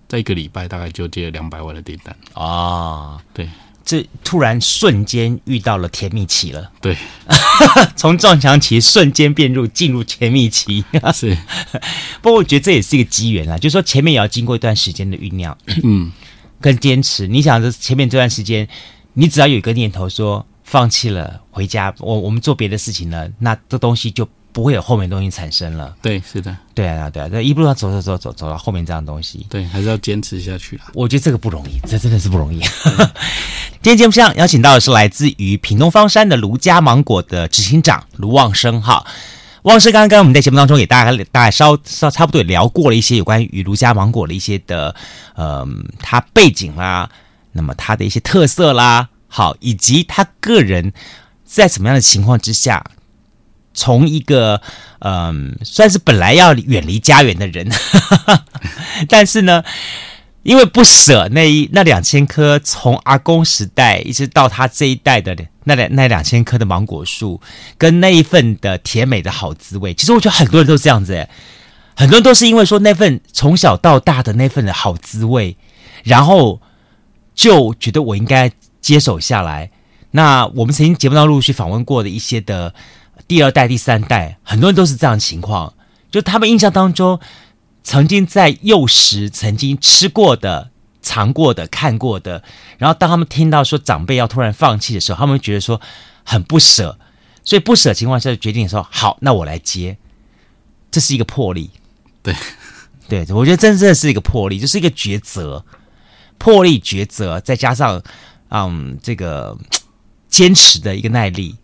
[0.08, 2.14] 在一个礼拜大概就接了两百万的订单。
[2.34, 3.48] 啊，对。
[3.88, 6.94] 这突然瞬间遇到了甜蜜期了，对，
[7.96, 11.34] 从撞墙期瞬间变入进入甜蜜期，是。
[12.20, 16.12] 不过我觉得这也是一个机缘啦，就是说前面也要经过一段时间的酝酿，嗯，
[16.60, 17.26] 跟坚持。
[17.26, 18.68] 你想着前面这段时间，
[19.14, 24.28] 你只要有一个念头说放弃了，回家，我我们做别的事情了，那这东西就。
[24.58, 30.82] 不会有后面东西产生了，对，是的，对啊，对啊，这一路上走走走走走到后面这样东西，对，还是要坚持下去了。
[30.94, 32.58] 我觉得这个不容易，这真的是不容易。
[33.80, 39.06] 今天节目上邀请到的是来自于屏东方山的卢家芒果的执行长卢旺生，哈，
[39.62, 44.92] 旺生刚刚跟我们在节目当中也大概大概稍稍差不多也聊过了一些有关于卢家芒果的一些的，
[45.36, 45.64] 呃，
[46.00, 47.08] 他背景啦，
[47.52, 50.92] 那么他的一些特色啦，好，以及他个人
[51.44, 52.84] 在什么样的情况之下。
[53.74, 54.60] 从一个
[55.00, 57.70] 嗯，算是本来要远离家园的人，
[59.08, 59.62] 但是呢，
[60.42, 67.40] 因为不舍那一那两千棵从阿公时代一直到他这一代的那两那两千棵的芒果树，
[67.76, 71.28] 跟那一份的甜美的好滋味，其实我觉得很多人都是这样子诶，
[71.94, 75.56] 很多人都是因为说那份从小到大的那份的好滋味，
[76.02, 76.60] 然后
[77.34, 78.50] 就觉得我应该
[78.80, 79.70] 接手下来。
[80.10, 82.74] 那我们曾经节目当中陆续访问过的一些的。
[83.28, 85.74] 第二代、第三代，很多人都是这样的情况，
[86.10, 87.20] 就他们印象当中，
[87.84, 90.70] 曾经在幼时曾经吃过的、
[91.02, 92.42] 尝过的、看过的，
[92.78, 95.78] 然后当他们听到说长辈要突然放弃的时候，他们觉得说
[96.24, 96.98] 很不舍，
[97.44, 99.98] 所以不舍情况下就决定说好，那我来接，
[100.90, 101.70] 这是一个魄力，
[102.22, 102.34] 对，
[103.08, 105.64] 对，我觉得真正是一个魄力，就是一个抉择，
[106.38, 108.02] 魄力抉择，再加上
[108.48, 109.56] 嗯这个
[110.30, 111.56] 坚持的一个耐力，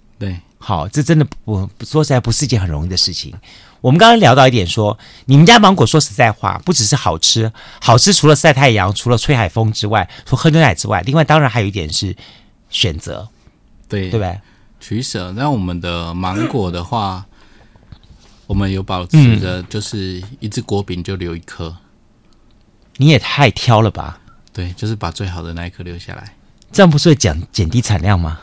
[0.65, 3.35] 好，这真的不说实在不是一件很容易的事情。
[3.83, 12.17] 我们刚刚聊到一点说，说你们家芒果说实在话，不只是好吃，好吃除了晒太阳，除了吹海风之外，除喝牛奶之外，另外当然还有一点是
[12.71, 13.29] 选择，
[13.87, 14.35] 对对吧？
[14.81, 15.31] 取舍。
[15.33, 17.27] 那我们的芒果的话，
[18.47, 21.69] 我们有保持着，就是一只果饼就留一颗。
[21.69, 21.77] 嗯。
[22.97, 24.19] 你也太挑了吧？
[24.51, 26.35] 对，就是把最好的那一颗留下来，
[26.73, 28.41] 这样不是会减减低产量吗？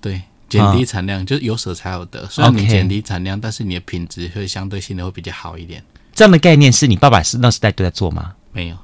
[0.00, 2.26] 对，减低产量、嗯、就是有舍才有得。
[2.28, 5.82] 虽然你减低产量但是你的品质会相对性的会比较好一点。
[6.14, 8.32] 这样的概念是你爸爸是那时代都在做吗？
[8.52, 8.76] 没有，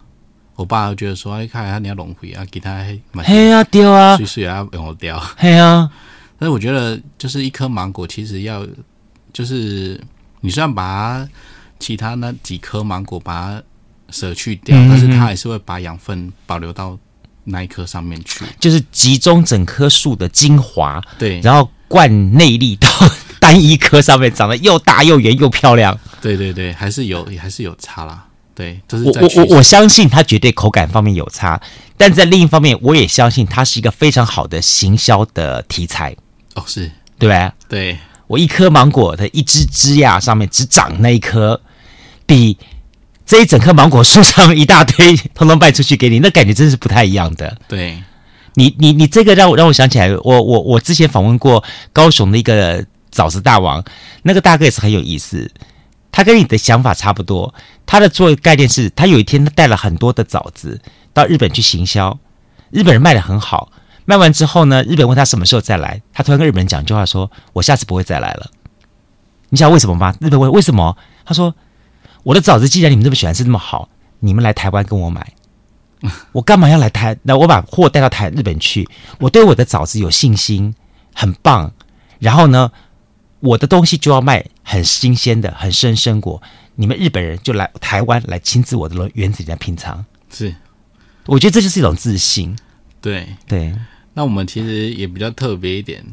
[0.54, 3.24] 我爸觉得说，哎，看看你要浪费啊，给他买。
[3.24, 5.18] 嘿啊，丢啊，水水啊，用掉。
[5.36, 5.90] 嘿啊，
[6.38, 8.66] 但是我觉得，就是一颗芒果，其实要，
[9.32, 9.98] 就是
[10.40, 11.28] 你虽然把它
[11.78, 13.62] 其他那几颗芒果把它
[14.10, 16.98] 舍去掉，嗯、但是它还是会把养分保留到。
[17.44, 22.88] 那一棵上面去，就是集中整棵树的精华，对，然后灌内力到
[23.40, 25.98] 单一棵上面，长得又大又圆又漂亮。
[26.20, 28.24] 对对对，还是有，还是有差啦。
[28.54, 31.60] 对，就是我我我我相信它绝对口感方面有差，
[31.96, 36.14] 但在另一方面，我也相信它是一个非常好的行销的题材。
[36.54, 37.52] 哦，是对吧？
[37.68, 41.60] 对，我一颗芒果的一枝枝桠上面只长那一颗，
[42.26, 42.56] 比。
[43.32, 47.56] 这一整棵芒果树上一大堆，通通卖出去给你，那感觉真是不太一样的。
[47.66, 47.96] 对，
[48.56, 51.64] 你你你这个让我让我想起来，我我我之前访问过
[51.94, 53.82] 高雄的一个枣子大王，
[54.22, 55.50] 那个大哥也是很有意思，
[56.10, 57.54] 他跟你的想法差不多。
[57.86, 60.78] 他的做概念是他有一天他带了很多的枣子
[61.14, 62.18] 到日本去行销，
[62.70, 63.72] 日本人卖的很好，
[64.04, 68.50] 卖完之后呢，日本问他什么时候再来，他突然跟日本人讲一句话说：“我下次不会再来了。”
[69.48, 70.14] 你想为什么吗？
[70.20, 70.94] 日本问为什么？
[71.24, 71.54] 他说。
[72.22, 73.88] 我的枣子既然你们这么喜欢吃这么好，
[74.20, 75.32] 你们来台湾跟我买，
[76.32, 77.16] 我干嘛要来台？
[77.22, 80.74] 那我把货带到台日本去，我对我的枣子有信心，
[81.14, 81.72] 很棒。
[82.18, 82.70] 然后呢，
[83.40, 86.40] 我的东西就要卖很新鲜的、很生生果。
[86.76, 90.04] 你们日本人就来台湾来亲自我的园子里来品尝。
[90.30, 90.54] 是，
[91.26, 92.56] 我觉得这就是一种自信。
[93.00, 93.74] 对对，
[94.14, 96.04] 那我们其实也比较特别一点，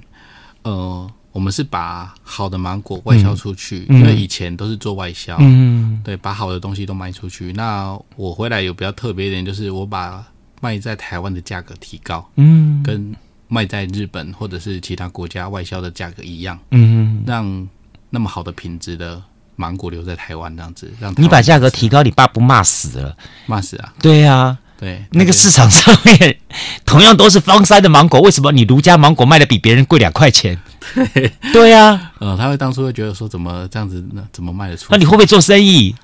[0.63, 1.09] 呃。
[1.31, 7.53] 我们是把好的芒果外销出去，嗯、因为以前都是做外销，嗯，对，把好的东西都卖出去。
[7.53, 10.23] 那我回来有比较特别一点，就是我把
[10.61, 13.15] 卖在台湾的价格提高，嗯，跟
[13.47, 17.67] 卖在日本或者是其他国家外销的价格一样，嗯，让
[18.09, 19.21] 那么好的品质的
[19.55, 23.15] 芒果留在台湾，这样子，让你把价格提高，你爸不骂死了？
[23.45, 23.93] 骂死啊！
[24.01, 24.57] 对、啊。
[24.79, 26.39] 对，那个市场上面
[26.85, 30.57] 同样都是方山的芒果，为什么你卢家芒果卖的比别人贵两块钱？
[30.93, 34.87] 对，对呀、啊，呃，他会当初会觉得说，怎么这样子，那怎么卖得出？
[34.91, 35.95] 那你会不会做生意？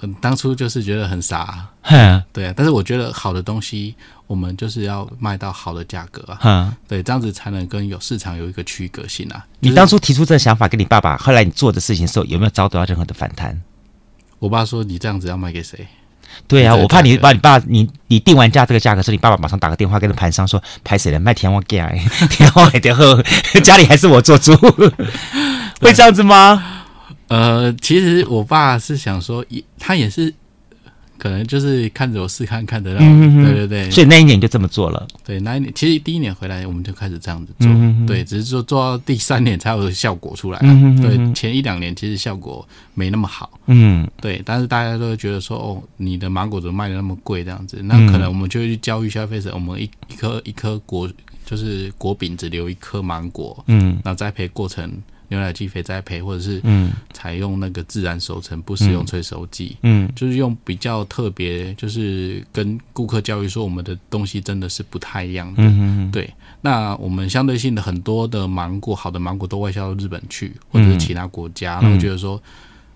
[0.00, 2.54] 嗯，当初就是觉得很傻，哼，对啊。
[2.56, 3.94] 但是我觉得好的东西，
[4.28, 9.44] 我们就是要卖到好的价格啊，哼，对，这样子才能跟有市场有一个区隔性啊。
[9.58, 13.60] 你当初提出这个想法跟你爸爸，后来你做的事情的时候，有没有遭到任何的反弹？
[14.38, 15.84] 我爸说：“你这样子要卖给谁？”
[16.46, 21.90] 对啊，我怕你把你爸你你定完价这个价格时，你爸爸马上打个电话跟盘商说，拍谁了卖田王价，
[22.30, 23.20] 天王点后
[23.64, 24.54] 家里还是我做主，
[25.80, 26.62] 会这样子吗？
[27.28, 29.44] 呃，其实我爸是想说，
[29.78, 30.32] 他也是。
[31.18, 35.06] 可能就是看着我试看看的那种，嗯、对对对，所以那一年就这么做了。
[35.24, 40.58] 对，那一年其实第一年回来我们就开始这样子做，嗯、对，只是说做到第三年才有效果出来。
[40.62, 43.50] 嗯、对，前一两年其实效果没那么好。
[43.66, 47.80] 嗯，对，但是大家都会觉得说，哦，你的芒果怎么卖的那么贵这样子？
[47.82, 51.10] 那可能我们就会去教育消费者，我们一一颗一颗果
[51.44, 54.90] 就是果饼只留一颗芒果，嗯，那栽培过程。
[55.28, 66.32] 牛奶机肥栽培，或者是嗯，采用那个自然熟成，不使用催熟剂，嗯，就是用比较特别，就是跟顾客教育说，我们的东西真的是不太一样的，嗯，对。
[66.60, 72.42] 那我们相对性的很多的芒果，好的芒果都外销到日本去，或者是其他国家，然后觉得说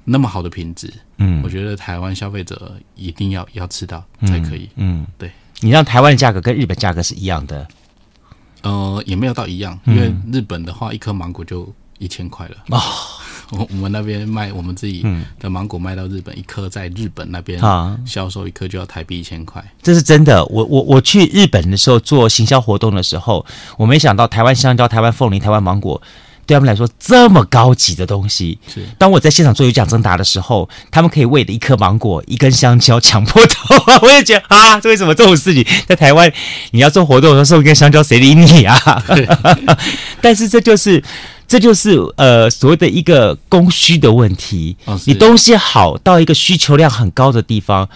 [0.05, 5.31] 那么好的品质，嗯，我觉得台湾消费者一定要要吃到才可以，嗯，对。
[5.61, 7.69] 你让台湾的价格跟日本价格是一样的，
[8.63, 11.71] 呃，也没有到一样，因为日本的话，一颗芒果就。
[12.03, 12.83] 一千块了啊，
[13.53, 15.07] 我我们那边卖我们自己
[15.39, 17.61] 的芒果卖到日本，一颗在日本那边
[18.05, 20.45] 销售一颗就要台币一千块，这是真的。
[20.47, 23.45] 我我我去日本的时候做行销活动的时候，
[23.77, 26.01] 我没想到台湾香蕉、台湾凤梨、台湾芒果
[26.45, 28.59] 对他们来说这么高级的东西。
[28.73, 36.33] 是当我在现场做有奖征答的时候，他们可以为了一颗芒果、一根香蕉抢破头， 我也觉得啊，这为什么这种事情在台湾
[36.73, 38.77] 你要做活动的时候送一根香蕉，谁理你啊？
[40.21, 41.03] 但是这就是。
[41.53, 44.75] 这就是呃所谓的一个供需的问题。
[44.87, 47.87] 哦、你东西好到一个需求量很高的地方，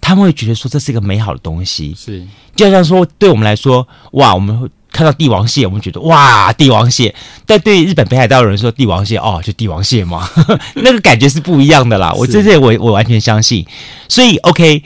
[0.00, 1.94] 他们会觉得说这是一个美好的东西。
[1.96, 7.14] 是，就像说对我们来说，哇，我们会看到帝王蟹，我们觉得哇，帝王蟹。
[7.46, 10.28] 但对日本北海道的人说帝王蟹，哦，就帝王蟹嘛，
[10.74, 12.12] 那个感觉是不一样的啦。
[12.14, 13.64] 我这这我我完全相信。
[14.08, 14.82] 所以 OK，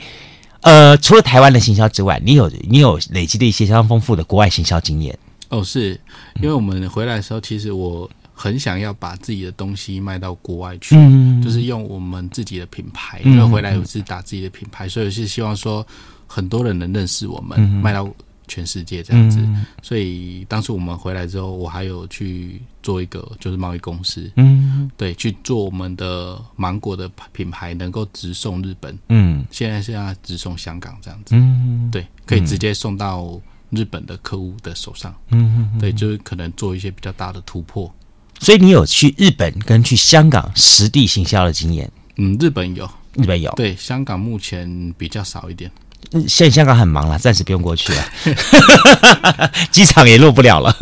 [0.61, 5.17] 呃，除了台湾的行销之外，你有你有累积的一些相当丰富的国外行销经验。
[5.49, 5.99] 哦，是
[6.39, 8.07] 因为我们回来的时候，其实我。
[8.41, 15.85] 很想要把自己的东西卖到国外去，嗯，就是用我们自己的品牌，嗯，因为回来我是打自己的品牌，所以是希望说
[16.25, 18.09] 很多人能认识我们，嗯，卖到
[18.47, 19.39] 全世界这样子。
[19.41, 33.37] 嗯、所以当初我们回来之后，我还有去做一个就是贸易公司，嗯，对，去做我们的芒果的品牌能够直送日本，嗯，现在是要直送香港这样子，嗯，对，可以直接送到
[33.69, 37.93] 日本的客户的手上，嗯，对，就是可能做一些比较大的突破。
[38.39, 41.91] 所以你有去日本跟去香港实地行销的经验？
[42.17, 45.71] 嗯，日本有，日本有，对，香港目前比较少一点。
[46.27, 50.75] 现在香港很忙了，暂时不用过去了， 机场也落不了了。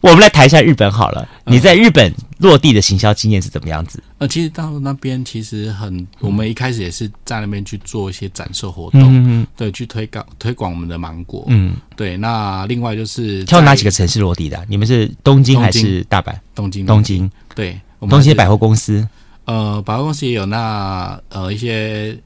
[0.00, 1.26] 我们来谈一下日本好了。
[1.46, 4.02] 你在日本落地的行销经验是怎么样子？
[4.18, 12.16] 呃，其实到那边其实很，我们一开始也是在那边去做一些展售活动，嗯，对，去推广推广我们的芒果，嗯，对。
[12.16, 14.64] 那另外就是挑哪几个城市落地的？
[14.68, 16.32] 你们是东京还是大阪？
[16.54, 19.06] 东京，东京，对，东京百货公司，
[19.46, 22.16] 呃，百货公司也有那呃一些。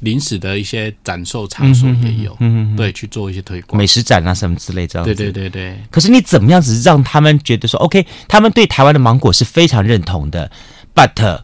[0.00, 5.14] 临时的一些展售场所也有，嗯，对，去做一些推广，美食展啊什么之类这样子。
[5.14, 5.78] 对对对对。
[5.90, 10.50] 可是你怎么样子让他们觉得说，OK，他们对台湾的芒果是非常认同的
[10.94, 11.40] ，But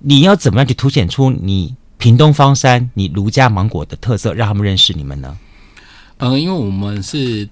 [0.00, 5.38] 你要怎么样去凸显出你屏东方山、你卢家芒果的特色，让他们认识你们呢？
[6.18, 7.48] 嗯、呃，因为我们是，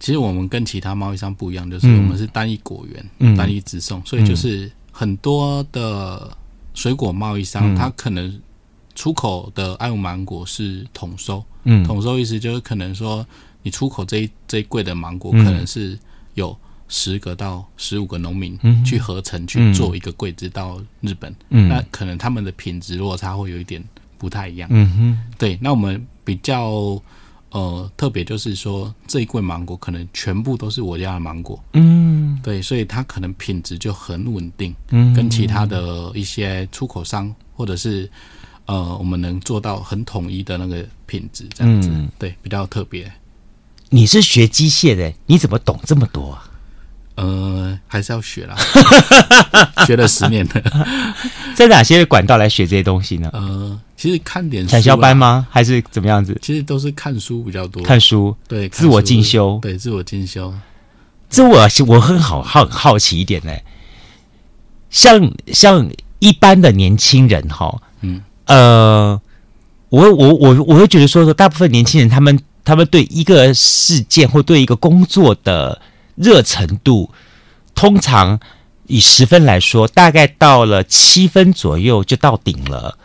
[0.00, 6.36] 其实我们跟其他贸易商不一样，就是我们是单一果园，嗯，单一直送，所以就是很多的
[6.74, 8.40] 水果贸易商，他、嗯、可能。
[8.98, 13.24] 出口的爱文芒果是统收，嗯，统收意思就是可能说
[13.62, 15.96] 你出口这一这一柜的芒果，可能是
[16.34, 16.54] 有
[16.88, 23.80] 十个到十五个农民去合成去做一个柜子到日本，嗯，那可能他们的品质落差会有一点
[24.18, 27.00] 不太一样，嗯哼，对，那我们比较
[27.50, 38.10] 呃特别就是说这一柜芒果可能全部都是我家的芒果，嗯，对，所以它可能品质就很稳定，嗯，跟其他的一些出口商或者是。
[38.68, 43.10] 呃，我们能做到很统一的那个品质，这样子，嗯、对，比较特别。
[43.88, 46.44] 你是学机械的，你怎么懂这么多啊？
[47.14, 48.54] 呃，还是要学啦，
[49.86, 50.86] 学了十年了。
[51.56, 53.30] 在哪些管道来学这些东西呢？
[53.32, 55.46] 呃，其实看点产销班吗？
[55.50, 56.38] 还是怎么样子？
[56.42, 60.52] 其实都是看书比较多，看书，对，自我进修，对，自我进修。
[61.30, 63.52] 这我我很好好好奇一点呢，
[64.90, 68.22] 像像一般的年轻人哈，嗯。
[68.48, 69.20] 呃，
[69.90, 75.80] 我我我我会觉得说，说大部分年轻人他们他们对一个事件或对一个工作的
[76.16, 77.10] 热程度，
[77.74, 78.40] 通常
[78.86, 82.98] 以十分来说，大概到了七分左右就到顶了，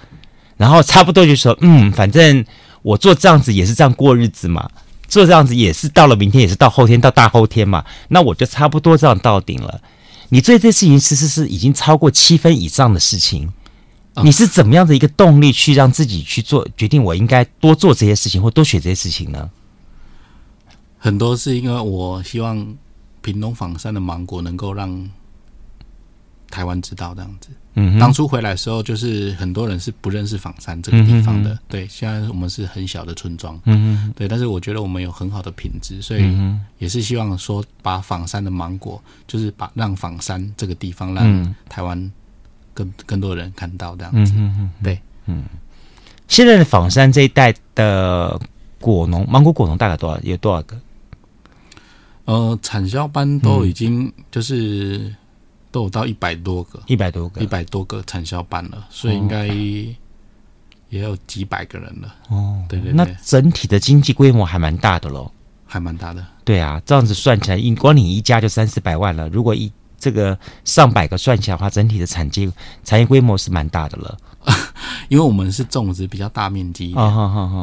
[0.56, 2.45] 然后差不多就说，嗯，反正
[2.82, 4.69] 我做这样子也是这样过日子嘛，
[5.10, 9.82] 做这样子也是到了明天也是到后天到大后天嘛，那我就差不多这样到顶了。
[10.29, 13.51] 你做这事情其实是已经超过七分以上的事情。
[14.21, 17.04] 你是怎么样的一个动力去让自己去做决定？
[17.04, 19.49] 我应该多做这些事情，或多学这些事情呢？
[20.99, 22.76] 很多是因为我希望
[23.21, 25.10] 屏东枋山的芒果能够让
[26.49, 27.49] 台湾知道这样子。
[27.73, 31.58] 嗯，当初回来的时候，就是很多人是不认识枋山这个地方的。
[31.67, 33.60] 对，现在我们是很小的村庄。
[33.65, 36.23] 嗯嗯，对，但是我觉得我们有很好的品质，所以
[36.78, 42.12] 也是希望说把枋山的芒果，就是把让枋山这个地方让台湾。
[42.74, 45.44] 更更多人看到这样子，嗯嗯对，嗯。
[46.28, 48.40] 现在的仿山这一带的
[48.80, 50.20] 果农，芒果果农大概多少？
[50.24, 50.80] 有多少个？
[52.26, 55.14] 呃，产销班都已经就是
[55.70, 62.16] 都有到一百多个，一百多个，一百多个产销班了，所以应该也有几百个人了。
[62.30, 65.30] 哦，对对对，那整体的经济规模还蛮大的喽，
[65.66, 66.26] 还蛮大的。
[66.46, 69.28] 对啊，这样子算起来，一光你一家就三四百万了。
[69.30, 69.72] 如果一
[70.04, 72.52] 这个上百个算起来的话，整体的产业
[72.84, 74.18] 产业规模是蛮大的了。
[75.08, 76.94] 因为我们是种植比较大面积，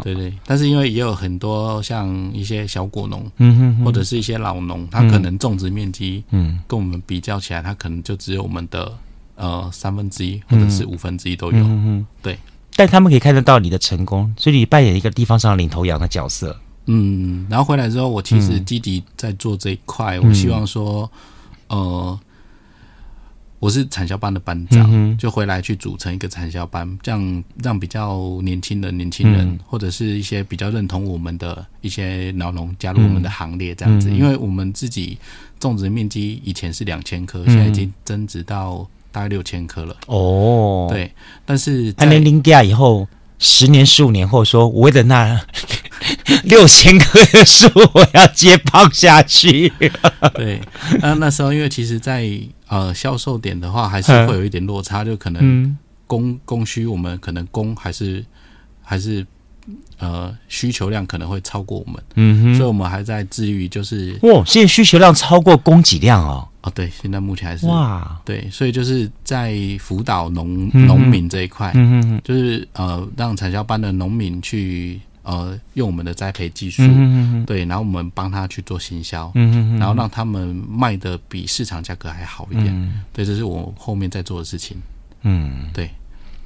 [0.03, 0.33] 对对。
[0.47, 8.91] 但是因为也有很多像一些小果农，嗯哼哼，或者是一些老农，他可能种植面积，嗯，跟我们比较起来，他可能就只有我们的
[9.37, 12.39] 呃三分之一或者是五分之一都有，嗯哼，对。
[12.77, 16.59] 但他们可以看得到你的成功，所以你扮演一个地方上领头羊的角色。
[16.87, 21.11] 嗯，然后回来之后，我其实积极在做这一块，嗯、我希望说，
[21.69, 22.19] 呃。
[23.61, 34.11] 我是产销班的班长，嗯、就回来去组成一个产销班，这样让比较年轻的年轻人，嗯、或者是一些比较认同我们的一些老农加入我们的行列，这样子。
[34.11, 35.19] 嗯、因为我们自己
[35.61, 39.95] 种植面积以前是两千棵，现在已经增值到大概六千棵了。
[40.07, 41.13] 哦，对，
[41.45, 43.07] 但是在年龄大以后，
[43.39, 45.39] 十年、十五年后说，说我为了那
[46.45, 49.73] 六千棵的树，我要接棒下去。
[50.35, 50.61] 对，
[51.01, 52.29] 那那时候因为其实，在
[52.69, 58.25] 呃，销售点的话，还是会有一点落差，嗯、就可能供供需，我们可能供还是
[58.83, 59.27] 还是
[59.99, 66.47] 呃需求量可能会超过我们，嗯哼，所以我们还在致力于就是哇，现在需求量超过供给量哦。
[66.63, 76.83] 哦，对，现在目前还是哇，对，所以就是在辅导农农民这一块，嗯哼哼，就是呃让产销班的农民去呃用我们的栽培技术，
[77.47, 83.03] 对，然后我们帮他去做行销，然后让他们卖的比市场价格还好一点，嗯。
[83.13, 84.77] 对，这是我后面在做的事情，
[85.23, 85.71] 嗯。
[85.73, 85.91] 对，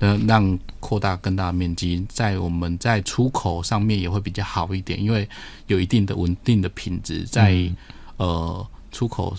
[0.01, 5.29] 呃，让扩大更大的面积，在我们在出口上面也会比较好一点，因为
[5.69, 7.77] 有一定的稳定的品质，在、嗯、
[8.17, 9.37] 呃出口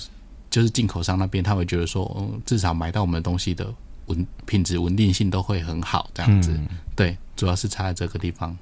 [0.49, 3.67] 就是进口商那边，他会觉得说，嗯，至少买到我们的东西的
[4.05, 6.67] 稳品质稳定性都会很好，这样子，嗯。
[6.95, 8.57] 对，主要是差在这个地方。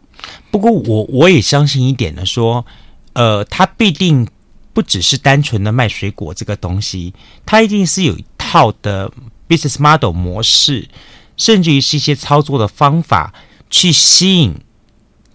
[0.52, 2.66] 不过我我也相信一点的说，
[3.14, 4.28] 呃，它必定
[4.74, 7.14] 不只是单纯的卖水果这个东西，
[7.46, 9.12] 它一定是有一套的
[9.48, 10.88] business model 模式，
[11.38, 13.34] 甚至于是一些操作的方法，
[13.70, 14.56] 去吸引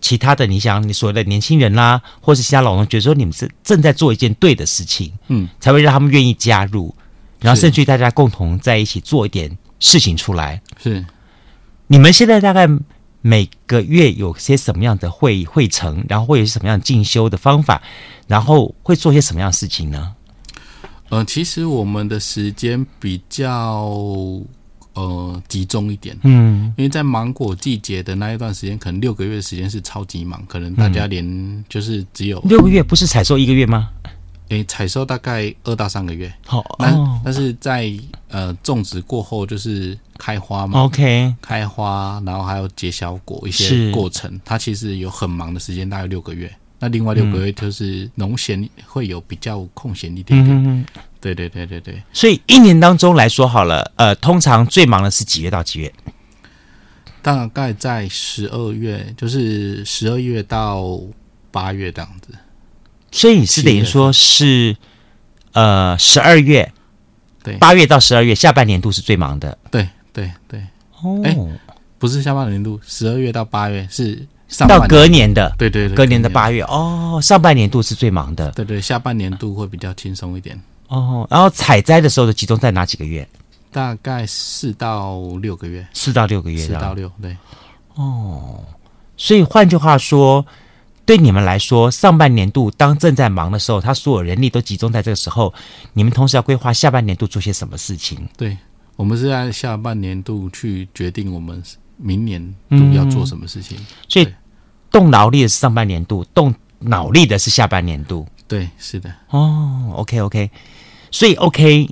[0.01, 6.95] 其他的你想你所谓的年轻人啦，或是其他老人，觉得说你们是正在做一件对的事情，嗯，才会让他们愿意加入，
[7.41, 10.61] 然后甚至于大家共同在一起做一点事情出来。
[10.83, 11.05] 是。
[11.91, 12.69] 你们现在大概
[13.29, 17.83] 每个月有些什么样的会会程，然后会有什么样进修的方法，
[18.27, 20.15] 然后会做些什么样的事情呢？
[21.11, 23.93] 呃，其实我们的时间比较
[24.95, 33.91] 呃集中一点，嗯因为在芒果季节的那一段时间，可能六个月的时间是超级忙，可能大家连就是只有六个月不是采收一个月吗？
[34.49, 37.93] 诶采收大概二到三个月，好那、哦但是在
[38.29, 40.85] 呃种植过后就是开花嘛。
[40.85, 46.51] ，OK，开花，然后还有结小果一些过程，它其实有很忙的时间，大概六个月。
[46.81, 50.57] 那另外六个月就是农闲会有比较空闲一点点。
[50.57, 50.87] 嗯嗯，
[51.21, 55.93] 对对对对对，所以一年当中来说好了，呃，通常最忙的是几月到几月？
[57.21, 61.01] 大概在十二月，就是十二月到
[61.51, 62.33] 八月这样子。
[63.11, 64.77] 所以是等于说是
[65.53, 66.73] 呃十二月，
[67.43, 67.57] 对。
[67.57, 69.57] 八月到十二月下半年度是最忙的。
[69.71, 70.63] 对对对，
[71.03, 71.37] 哦，哎
[71.99, 74.79] 不是下半年度，十二月到八月是上到。
[74.87, 75.53] 隔年的。
[75.59, 76.63] 对对对，隔年的八月。
[76.63, 78.51] 哦，上半年度是最忙的。
[78.53, 83.29] 对对，下半年度会比较轻松一点，哦，然后采摘的时候的集中在哪几个月？
[83.73, 87.37] 大概四到六个月，四到六个月，四到六，对。
[87.95, 88.65] 哦
[89.17, 90.47] 所以换句话说，
[91.09, 95.55] 对你们来说，上半年度当正在忙的时候，他所有人力都集中在这个时候，
[95.95, 98.29] 你们同时要规划下半年度做些什么事情。
[98.37, 98.59] 对，
[98.95, 101.63] 我们是在下半年度去决定我们
[101.97, 103.79] 明年度要做什么事情。
[104.07, 104.29] 所以
[104.91, 108.29] 动劳力的是上半年度，动脑力的是下半年度。
[108.47, 110.51] 对，是的，哦，OK OK，
[111.11, 111.89] 所以 OK，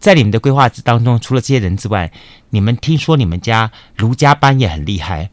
[0.00, 2.10] 在你们的规划当中，除了这些人之外，
[2.50, 5.30] 你们听说你们家卢家班也很厉害，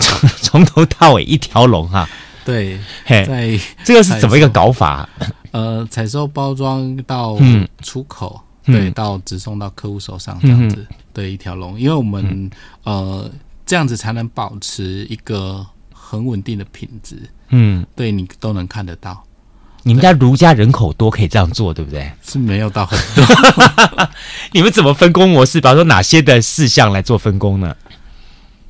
[0.00, 2.08] 从 从头到尾一条龙哈、啊。
[2.44, 5.08] 对，嘿，在这个是怎么一个搞法？
[5.52, 12.50] 呃采收、包装到嗯出口，嗯对，到直送到客户手上这样子的一条龙，因为我们、嗯
[12.84, 13.30] 呃
[13.66, 17.16] 这样子才能保持一个很稳定的品质，
[17.50, 19.22] 嗯，对你都能看得到，
[19.84, 22.10] 你们家卢家人口多，可以这样做，对不对？
[22.20, 24.08] 是没有到很多。
[24.50, 25.60] 你们怎么分工模式？
[25.60, 27.76] 比方说哪些的事项来做分工呢？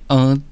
[0.09, 0.42] 嗯、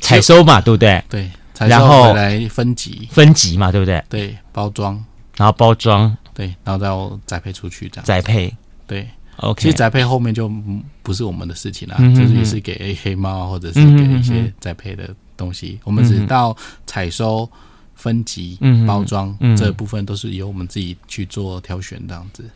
[0.00, 1.02] 采收嘛，对不对？
[1.08, 4.02] 对，采然后来分级，分级嘛，对不对？
[4.08, 5.02] 对，包装，
[5.36, 8.04] 然后包装、对，然后再栽培出去这样。
[8.04, 8.54] 栽培
[8.86, 9.62] 对，，OK。
[9.62, 17.48] 其实栽培后面就嗯不是我们的事情啦，嗯哼哼就是也是给黑猫啊或者是给一些栽培的东西，我们只到采收、
[17.94, 22.48] 分级、嗯包装嗯这部分都是由我们自己去做挑选这样子。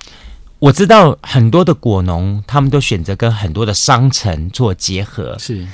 [0.59, 5.67] 我知道很多的果农，他们都选择跟很多的商城做结合，是，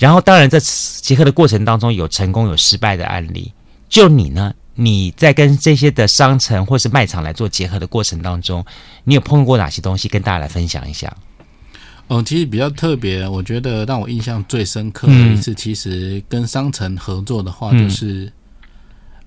[0.00, 3.52] 然后当然在结合的过程当中有成功有失败的案例。
[3.88, 4.52] 就你呢？
[4.74, 8.64] 你在跟这些的商城或是卖场来做结合的过程当中，
[9.04, 10.08] 你有碰过哪些东西？
[10.08, 11.16] 跟大家来分享一下。
[12.08, 18.32] 嗯，其实比较特别，我觉得让我印象最深刻的一次，其实跟商城合作的话，就是。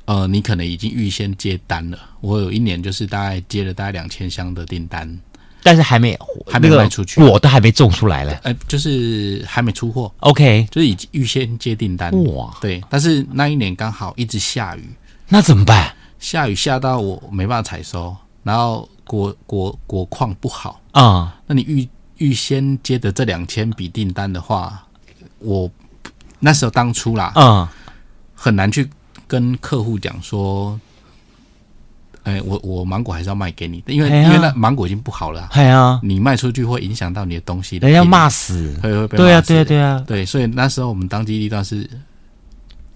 [0.05, 1.97] 呃，你可能已经预先接单了。
[2.19, 5.17] 我有一年就是大概接了大概两千箱的订单，
[5.63, 8.33] 但是还没还没卖出去，我都还没种出来了。
[8.43, 10.11] 哎、呃，就是还没出货。
[10.19, 12.11] OK，就是已经预先接订单。
[12.35, 14.89] 哇，对，但是那一年刚好一直下雨，
[15.29, 15.95] 那怎么办？
[16.19, 21.31] 下雨下到我没办法采收，然后果果果况不好啊、嗯。
[21.47, 24.85] 那你预预先接的这两千笔订单的话，
[25.39, 25.69] 我
[26.39, 27.67] 那时候当初啦，嗯，
[28.35, 28.89] 很难去。
[29.25, 30.79] 跟客户讲说，
[32.23, 41.89] 哎、欸，我我芒果还是要卖给你，因为、啊、因为那芒果已经不好了，系啊，你卖出去会影响到你的东西的，人家骂死，会会被，对啊，对啊，对啊，对，所以那时候我们当机立断是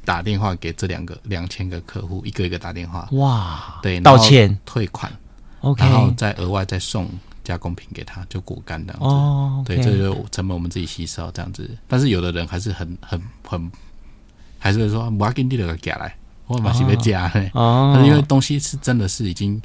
[0.06, 4.58] 打电话给这两个两千个客户，一个一个打电话，哇，对，道歉。
[4.66, 5.12] 退款
[5.60, 7.10] ，OK，然后再额外再送
[7.44, 9.06] 加工品给他，就果干这样子。
[9.06, 11.70] 哦，对，这就成本我们自己吸收这样子。
[11.88, 13.72] 但是有的人还是很很很，
[14.58, 16.16] 还是会说我要给你那个夹来，
[16.48, 17.52] 我马上被夹嘞。
[17.54, 19.62] 哦，因为东西是真的是已经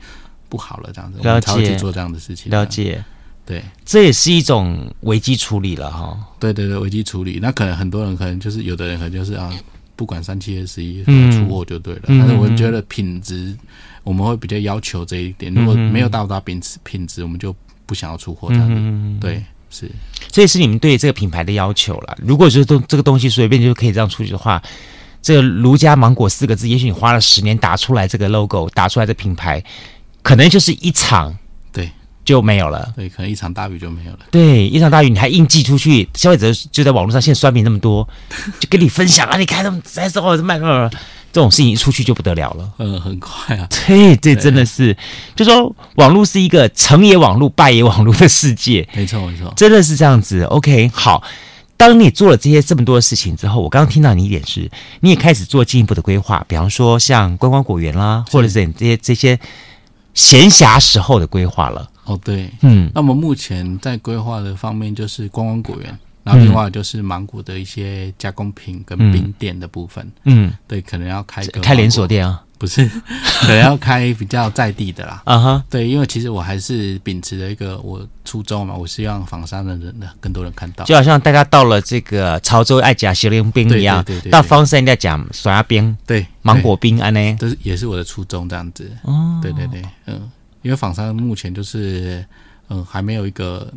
[0.49, 2.51] 不好了，这样子，我们才会去做这样的事情。
[2.51, 3.03] 了解。
[3.45, 6.17] 对，这也是一种危机处理了哈。
[6.39, 7.41] 对对对，危机处理。
[7.43, 9.53] 那可能很多人可能就是有的人可能就是啊，
[9.97, 12.03] 不管三七二十一，出货就对了。
[12.07, 13.53] 嗯、但是我觉得品质
[14.05, 17.55] 我们会比较要求这一点，如果没有到达品质品质，我们就
[17.85, 18.75] 不想要出货这样子。
[18.77, 19.91] 嗯、对，是。
[20.29, 22.17] 这也是你们对这个品牌的要求了。
[22.23, 24.63] 如果说东这个东西随便就可以这样出去的话，
[25.23, 29.63] 这个卢家芒果四个字，也许你花了十年打出来这个 logo，打出来的品牌，
[30.23, 31.35] 可能就是一场。
[31.73, 31.91] 对
[32.25, 34.19] 就没有了，对，可能一场大雨就没有了。
[34.31, 38.09] 对，一场大雨你还硬寄出去，消费者就在网络上，现在酸民那么多，
[38.61, 40.89] 就跟你分享啊，你看他们三十号是卖了，
[41.33, 42.73] 这种事情一出去就不得了了。
[42.79, 43.67] 嗯，很快啊。
[43.87, 44.97] 对，这真的是，
[45.35, 48.89] 就说网络是一个成也网络，败也网络的世界。
[48.95, 50.45] 没错，没错，真的是这样子。
[50.45, 51.21] OK，好，
[51.83, 54.71] 当你做了这些这么多的事情之后，我刚刚听到你一点是，
[55.01, 59.37] 你也开始做进一步的规划，比方说像观光果园啦，或者是你这些这些
[60.15, 61.91] 闲暇时候的规划了。
[62.05, 72.89] 哦，对，嗯，那么目前在规划的方面就是观光果园，然后另外就是芒果的一些加工品跟冰店的部分，嗯，对，可能要开开连锁店啊，不是，
[73.43, 90.31] 可能要开比较在地的啦，啊哈，对，因为其实我还是秉持着一个我初衷嘛，我希望仿山的人呢更多人看到，就好像大家到了这个潮州爱讲雪莲冰一样，对对，到方山在讲酸鸭冰，对，芒果冰安呢，都是也是我的初衷这样子，哦，对对对，嗯。
[90.63, 92.25] 因为仿山目前就是，
[92.69, 93.69] 嗯、呃，还没有一个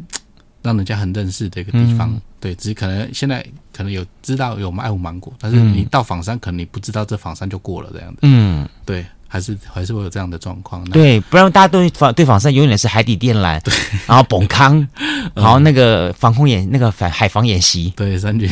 [0.62, 3.44] 让人家很认识的一个地方，嗯、对，只是可能现在
[3.76, 13.74] 可能有知道有爱护芒果，但是你到仿山，可能你不知道这仿山就过了这样子，嗯，对，还是还是会有这样的状况，对，不然大家都仿对仿山永远是海底电缆，对，
[14.06, 14.88] 然后崩康，
[15.34, 18.48] 然后那个防空演那个反海防演习，对，三军，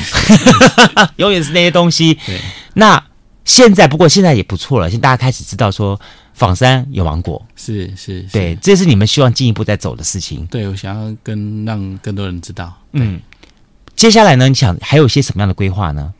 [1.17, 2.41] 永远是那些东西，对，
[2.73, 2.99] 那
[3.45, 5.99] 现在不过现在也不错了，现在大家开始知道说。
[6.35, 8.27] 仿山有芒果，是是，是。
[8.31, 10.43] 对，这是你们希望进一步在走的事情。
[10.47, 12.73] 对，我想要跟让更多人知道。
[12.93, 13.21] 嗯，
[13.95, 16.13] 接下来呢，你想还有一些什么样的规划呢？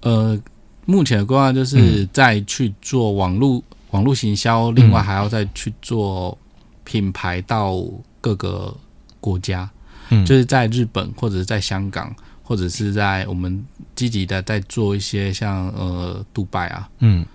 [0.00, 0.38] 呃，
[0.86, 6.36] 目前的规划就是再去做网络、嗯、网络行销，另外还要再去做
[6.84, 7.82] 品牌到
[8.20, 8.74] 各个
[9.20, 9.68] 国家，
[10.10, 17.26] 嗯，就是在日本或者是在香港，或者是在我们积极的在做一些像呃，杜拜啊，嗯。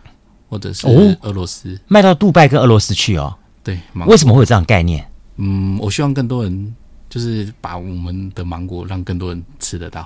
[0.47, 0.87] 或者是
[1.21, 3.35] 俄罗斯、哦、卖到杜拜跟俄罗斯去哦？
[3.63, 5.05] 对，为什么会有这样概念？
[5.37, 6.75] 嗯，我希望更多人
[7.15, 10.05] 就是把我们的芒果让更多人吃得到。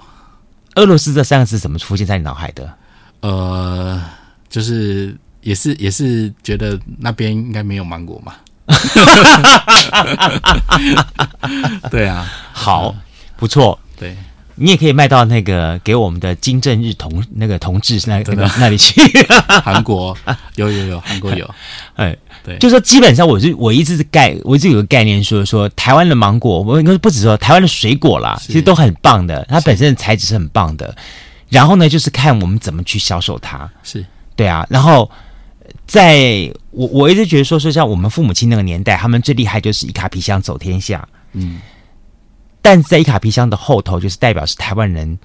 [0.76, 2.72] 俄罗斯这三个字怎么出现在你脑海的？
[3.22, 4.00] 呃，
[4.48, 8.36] 就是也是也是觉得那边应该没有芒果嘛。
[11.90, 12.96] 对啊，好，
[13.38, 14.16] 不错，对。
[14.60, 19.02] 你也可以卖到那个给我们的金正日同那个同志那那个那里去，
[19.64, 20.16] 韩国？
[20.56, 21.50] 有有有，韩国有，
[21.96, 30.94] 哎，对，就是说基本上我是我一直是概我一直有个概念说说台湾的芒果，我应该不止说台湾的水果啦，其实都很棒的，它本身的材质是很棒的，
[31.50, 34.06] 然后呢，就是看我们怎么去销售它，是。
[34.36, 35.10] 对啊，然后
[35.86, 41.60] 在我我一直觉得说说像我们父母亲那个年代，他们最厉害就是一卡皮箱走天下，嗯。
[42.62, 45.18] 但在一卡皮箱的后头，就是代表是台湾人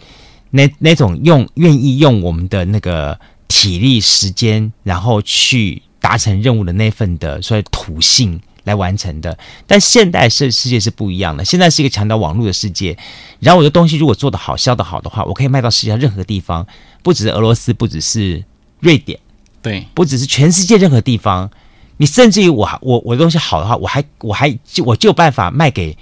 [0.51, 3.19] 那那种用愿意用我们的那个
[3.49, 9.37] 体力、时间，然后去达成任务的那份的所谓土性来完成的。
[9.67, 12.97] 但现代世世界是不一样的，现在是一个强调网络的世界。
[13.41, 16.67] 然后我的东西如果做得好、销得好的话，我可以卖到世界上任何地方，
[17.03, 18.45] 不只是俄罗斯，不只是
[18.79, 19.19] 瑞典，
[19.61, 21.51] 对，不只是全世界任何地方。
[21.97, 25.97] 你甚至于我我我的东西好的话，我还我还就我就有办法卖给。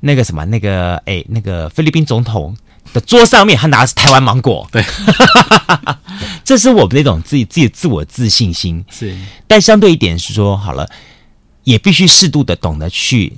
[0.00, 2.56] 那个什么，那个哎，那个菲律宾总统
[2.92, 4.66] 的桌上面，他拿的是台湾芒果。
[4.72, 4.84] 对，
[6.44, 8.84] 这是我们那种自己自己自我自信心。
[8.90, 10.88] 是，但相对一点是说，好了，
[11.64, 13.32] 也必须适度的懂得去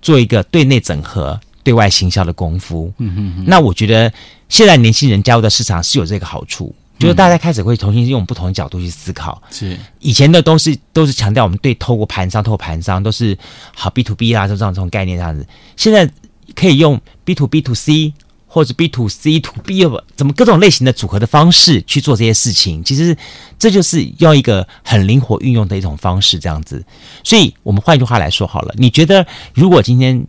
[0.00, 2.92] 做一个对内整合、对外行销的功夫。
[2.98, 3.44] 嗯哼哼。
[3.46, 4.12] 那我觉得
[4.48, 6.74] 现在年轻人加入的市场是有这个好处。
[6.98, 13.36] 就是大家开始会重新用不同的角度去思考，是以前的都是都是强调我们对透过盘商透过盘商都是
[13.74, 15.46] 好 B to B 啊，就这样这种概念这样子。
[15.76, 16.10] 现在
[16.54, 18.12] 可以用 B to B to C
[18.46, 19.84] 或者 B to C to B
[20.16, 23.16] 怎么各种类型的组合的方式去做这些事情，其实
[23.58, 26.84] 这就是要一个很灵活运用的一种方式这样子。
[27.22, 30.26] 所以我们换句话来说好了，你觉得如果今天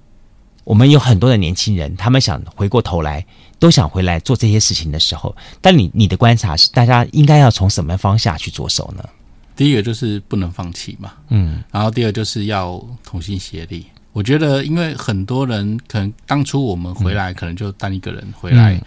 [0.66, 3.26] 我们有很多的年轻人，他们想回过头来，
[3.60, 9.04] 都想回来做这些事情的时候，但你你的观察是，大家应该要从什么方向去着手呢？
[9.56, 13.86] 第一个就是不能放弃嘛，嗯，然后第二就是要同心协力。
[14.14, 18.82] 我觉得，因为很多人可能当初我们回来，可能就单一个人回来，嗯、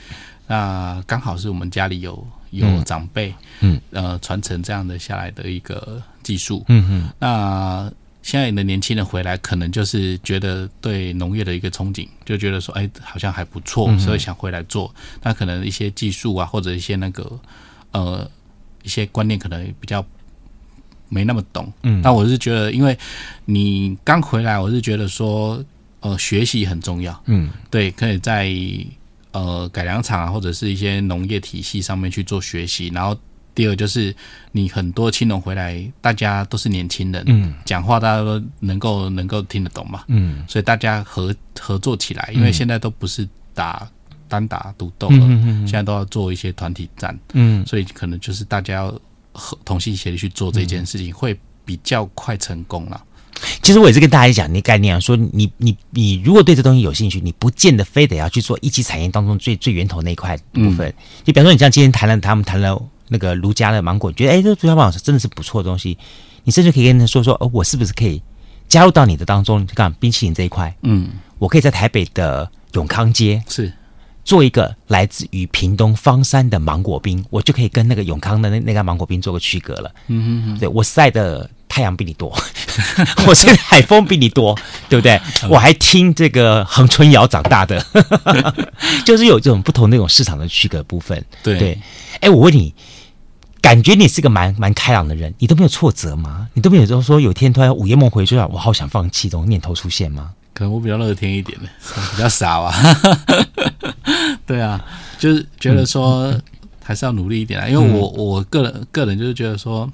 [0.46, 7.92] 那刚好是我们家里有有长辈，嗯，呃，传承这样的下来的一个技术，嗯嗯，那
[8.22, 14.94] 现在的年轻人回来，可能就是觉得对农业的一个憧憬，就觉得说，哎，好像还不错，所以想回来做。
[15.22, 17.40] 那可能一些技术啊，或者一些那个
[17.90, 18.30] 呃
[18.82, 20.04] 一些观念，可能比较。
[21.14, 22.98] 没那么懂，嗯，但我是觉得，因为
[23.44, 25.62] 你刚回来，我是觉得说，
[26.00, 28.50] 呃，学习很重要，嗯，对，可以在
[29.32, 32.88] 呃改良场啊，或者是一些农业体系上面去做学习。
[32.94, 33.14] 然后
[33.54, 34.14] 第二就是，
[34.52, 43.88] 你很多青龙回来，大家都是年轻人，嗯，讲话大家都能够能够听得懂嘛，嗯，所以大家合合作起来，因为现在都不是打
[44.28, 49.00] 单打独斗了，嗯现在都要做一些团体战，嗯，所以可能就是大家要。
[49.34, 51.34] 和同心协力去做这件事情，会
[51.64, 53.02] 比较快成功了。
[53.62, 60.86] 其实我也是跟大家讲那概念啊，说你你你如果对这东西有兴趣，你不见得非得要去做一级产业当中最最源头那一块部分。
[60.86, 60.94] 嗯、
[61.24, 62.78] 就比方说，你像今天谈了他们谈了
[63.12, 65.96] 那个卢家的芒果，觉得哎，这朱家芒果真的是不错的东西，
[66.44, 68.20] 你甚至可以跟他说说，哦，我是不是可以
[68.68, 69.64] 加入到你的当中？
[69.66, 73.72] 就看冰淇淋这一块，嗯，我可以在台北的永康街是。
[74.24, 79.92] 做一个来自于屏东方山的芒果冰，我就可以跟那个永康的那那个芒果冰做个区隔了。
[80.06, 82.32] 嗯哼哼，对，我晒的太阳比你多，
[83.26, 84.56] 我晒的海风比你多，
[84.88, 85.20] 对不对？
[85.50, 87.84] 我还听这个恒春谣长大的，
[89.04, 91.20] 就是有这种不同那种市场的区隔部分。
[91.42, 91.76] 对对，
[92.20, 92.72] 哎，我问你，
[93.62, 96.48] 感觉你是个蛮蛮开朗的人，你都没有挫折吗？
[96.52, 100.34] 你都没有说说有天突然午夜梦回说我好想放弃这种念头出现吗？
[100.52, 101.68] 可能我比较乐天一点的，
[102.12, 102.74] 比较傻吧。
[104.44, 104.84] 对啊，
[105.18, 106.38] 就是觉得说
[106.82, 109.90] 还是要努力一点啊，因为我我个人个人就是觉得说，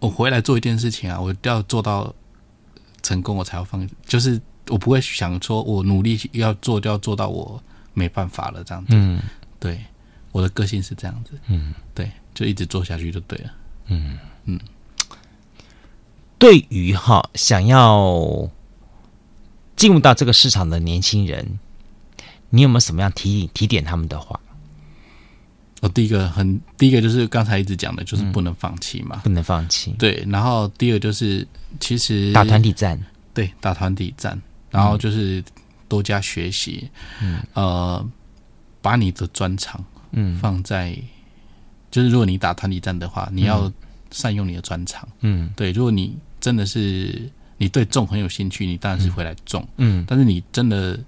[0.00, 2.12] 我回来做一件事情啊，我要做到
[3.02, 3.88] 成功，我才要放。
[4.04, 4.38] 就是
[4.68, 7.62] 我不会想说我努力要做就要做到我
[7.94, 8.90] 没办法了这样子。
[8.94, 9.20] 嗯，
[9.58, 9.80] 对，
[10.32, 11.38] 我的个性是这样子。
[11.46, 13.52] 嗯，对，就一直做下去就对了。
[13.86, 14.60] 嗯嗯，
[16.38, 18.50] 对于哈想要。
[19.74, 21.58] 进入到这个市场的年轻人，
[22.50, 24.38] 你有没有什么样提提点他们的话？
[25.80, 29.92] 我第一个很第一个就是刚才一直讲的，就是不能放弃嘛，不能放弃。
[29.98, 31.44] 对，然后第二就是
[31.80, 33.02] 其实打团体战，
[33.34, 35.42] 对，打团体战，然后就是
[35.88, 36.88] 多加学习，
[37.20, 38.08] 嗯，呃，
[38.80, 40.96] 把你的专长，嗯，放在，
[41.92, 43.72] 就是如果你打团体战的话，你要
[44.10, 47.30] 善用你的专长，嗯，对，如果你真的是。
[47.58, 49.64] 你对种很有兴趣，你当然是回来种。
[49.76, 50.98] 嗯，但是你真的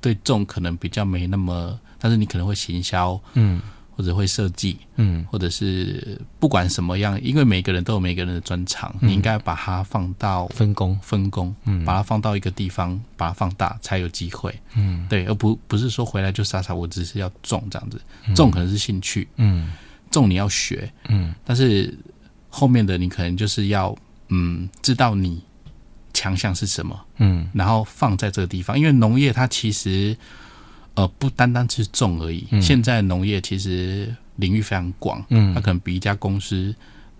[0.00, 3.60] 对种可能比较没那么，但是你可能会行销，嗯，
[3.96, 18.00] 或者会设计，嗯，或者是不管什么样，因为每个人都有每个人的专长，嗯，你应该把它放到分工，分工，嗯，把它放到一个地方，把它放大才有机会，嗯，对，而不不是说回来就傻傻，我只是要种这样子，
[18.36, 19.72] 种可能是兴趣，嗯，
[20.14, 21.92] 种你要学，嗯，但是
[22.48, 23.94] 后面的你可能就是要，
[24.28, 25.42] 嗯，知道你。
[26.16, 27.04] 强项是什么？
[27.16, 30.16] 嗯，然后放在这个地方，因为农业它其实
[30.94, 32.46] 呃不单单是种而已。
[32.52, 36.72] 嗯、现在农业其实领域非常广，嗯，它可能比一家公司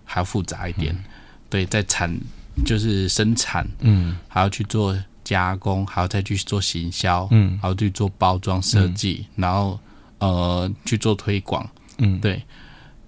[0.05, 0.95] 还要复杂一点。
[0.95, 1.03] 嗯、
[1.49, 2.17] 对，在产
[2.65, 9.77] 就是生产，嗯，还要去做加工，还要再去做行销，嗯，还要去做包装设计，嗯、然后
[10.19, 12.41] 呃去做推广，嗯，对，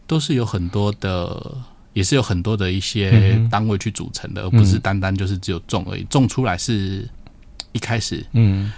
[0.07, 1.55] 都是有很多的。
[1.93, 6.03] 也是有很多的一些单位去组成的，嗯、而不是单单就是只有种而已。
[6.11, 7.09] 种出来是
[7.71, 8.71] 一开始，嗯，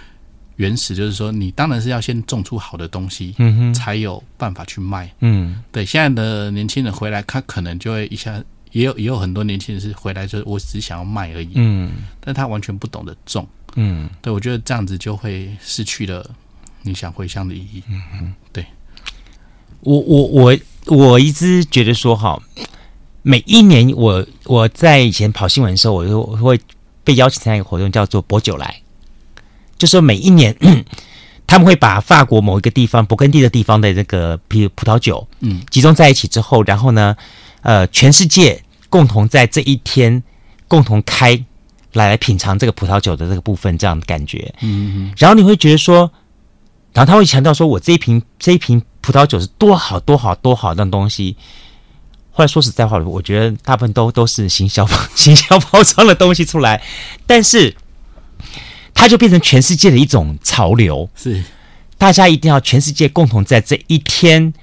[0.56, 5.84] 原始就是说，你当然是要先种出好的东西，嗯哼，才有办法去卖，嗯，对。
[5.84, 16.26] 现在的年轻人回来，他可能就会一下，也有也有很多年轻人是回来，就是我只想要卖而已，嗯，但他完全不懂得种，嗯，对，我觉得这样子就会失去了
[16.80, 18.64] 你想回乡的意义，嗯哼，对。
[19.82, 22.40] 我我我我一直觉得说哈。
[23.22, 24.14] 每一年我，
[24.46, 26.58] 我我在以前跑新闻的时候，我就会
[27.04, 28.80] 被邀请参加一个活动，叫做“博酒来”，
[29.76, 30.56] 就是说每一年
[31.46, 37.14] 他们会把法国某一个地方、勃艮第的地方的这个，比如葡萄酒，嗯，集中在一起之后，然后呢，
[37.60, 40.22] 呃，全世界共同在这一天
[40.66, 41.32] 共同开
[41.92, 46.10] 来来品尝这个葡萄酒的这个部分，这样的感觉，嗯嗯，然后你会觉得说，
[46.94, 51.36] 然后他会强调说，我这一瓶这一瓶葡萄酒是多好多好多好的东西。
[52.32, 56.80] 后来说实在话，我觉得大部分都都是行销行销包装的东西出来，
[57.26, 57.76] 但是
[58.94, 61.10] 它就变成全世界的一种潮流。
[61.16, 61.42] 是，
[61.98, 64.54] 大家一定要全世界共同在这一天，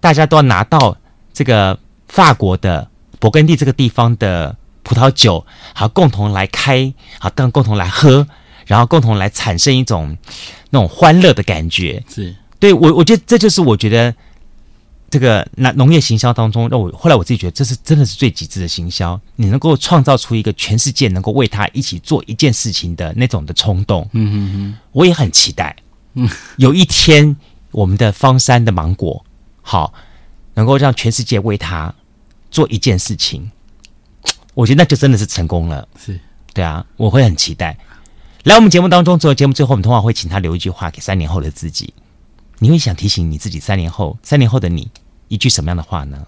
[0.00, 0.96] 大家都要拿到
[1.32, 1.78] 这个
[2.08, 2.90] 法国的
[3.20, 8.26] 勃艮第这个地方的葡萄酒，好，共同来开，好，当共同来喝，
[8.66, 10.18] 然后共同来产生一种
[10.70, 12.02] 那种欢乐的感觉。
[12.12, 14.14] 是，对，我，我觉得这就是我觉得。
[15.12, 19.20] 这个那农业行销当中，让我后来我自己觉得这是真的是最极致的行销。
[19.36, 25.76] 你能够创造出一个全世界能够为他一起做一件事情的那种的冲动，嗯嗯嗯，我也很期待。
[26.14, 27.36] 嗯，有一天
[27.72, 29.22] 我们的方山的芒果，
[29.60, 29.92] 好
[30.54, 31.94] 能够让全世界为他
[32.50, 33.50] 做一件事情，
[34.54, 35.86] 我觉得那就真的是成功了。
[36.02, 36.18] 是，
[36.54, 37.76] 对啊，我会很期待。
[38.44, 41.92] 来我们节目当中，做节目最后，我们通常会请他留一句话给三年后的自己。
[42.62, 44.88] 你会想提醒你自己三年后，三年后的你。
[45.26, 46.24] 一句什么样的话呢？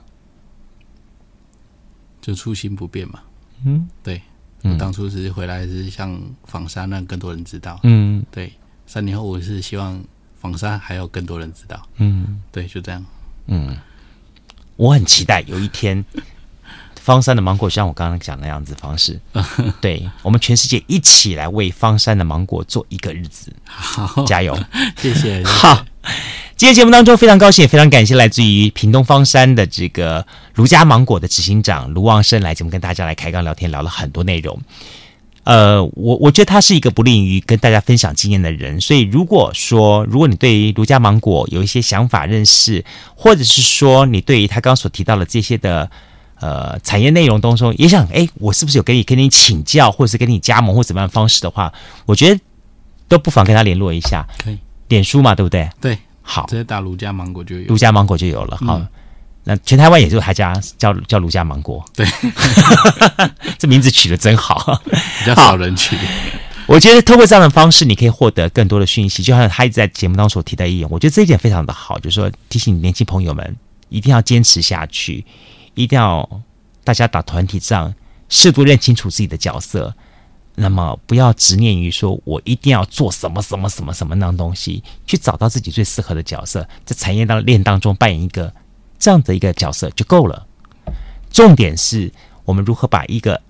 [2.21, 3.21] 就初心不变嘛。
[3.65, 4.21] 嗯，对。
[4.63, 7.79] 我当初是回来是想访山，让更多人知道。
[7.85, 8.53] 嗯，对。
[8.85, 10.03] 三年后我是希望
[10.41, 11.81] 访山还有更多人知道。
[11.99, 13.05] 嗯，对，就这样。
[13.47, 13.77] 嗯，
[14.75, 16.05] 我很期待有一天，
[16.97, 19.21] 方山的芒果像我刚刚讲的那样子方式，
[19.81, 23.55] 对我们全世界一起来为方山的芒果做一个日子。
[23.65, 24.59] 好，加油！
[24.99, 25.87] 谢谢好。
[26.57, 30.25] 今天节目当中非常高兴，也非常感谢来自于屏东方山的这个
[30.55, 34.59] 卢家芒果的执行长卢旺生来节目跟大家来开刚聊天，聊了很多内容。
[35.43, 42.83] 呃，我我觉得他是一个不吝于跟大家分享经验的人，所以如果说如果你对于卢家芒果有一些想法认识，
[43.15, 45.91] 或者是说你对于他刚刚所提到的这些的
[46.41, 51.71] 呃产业内容当中也想哎，我是不是有跟你跟你请教，或者是跟你加盟或怎么样方式的话，
[52.07, 52.41] 我觉得
[53.07, 55.69] 都不妨跟他联络一下，可以，脸书嘛，对不对？
[55.81, 55.99] 对。
[56.27, 58.57] 好，直接打卢家芒果就有，卢家芒果就有了。
[58.57, 58.89] 好，嗯、
[59.45, 61.85] 那全台湾也就还家叫叫卢家芒果。
[61.95, 62.07] 对，
[63.61, 65.99] 这名字取得真好，比较少人取。
[66.67, 69.23] 我觉得透过这样的方式，你可以获得更多的讯息。
[69.23, 73.55] 就像他一直在节目当中所提的一点，我觉得这一点非常的好，就是说提醒年轻朋友们
[73.91, 75.23] 一定要坚持下去，
[75.75, 76.27] 一定要
[76.83, 77.93] 大家打团体仗，
[78.31, 79.95] 适度认清楚自己的角色。
[80.57, 88.53] 那么不要执念于说，我一定要做什么什么什么什么那样东西，去找到自己最适合的角色，在产业当链当中扮演一个
[88.99, 90.47] 这样的一个角色就够了。
[91.33, 92.13] 重点是
[92.45, 93.41] 我们如何把一个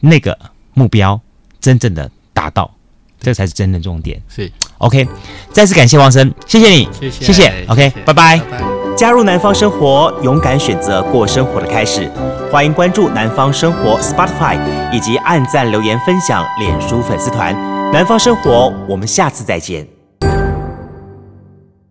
[0.00, 0.38] 那个
[0.72, 1.20] 目标
[1.60, 2.74] 真正的达到，
[3.20, 4.20] 这才是真正重点。
[4.28, 5.06] 是 OK，
[5.52, 7.66] 再次感谢王生，谢谢你，谢谢，谢谢。
[7.68, 8.38] OK，拜拜。
[8.38, 8.83] 拜拜。
[8.96, 12.08] 加入南方生活，勇敢选择过生活的开始。
[12.50, 14.56] 欢迎关注南方生活 Spotify，
[14.92, 17.52] 以及按赞、留言、分享脸书粉丝团。
[17.92, 19.93] 南方生活，我们下次再见。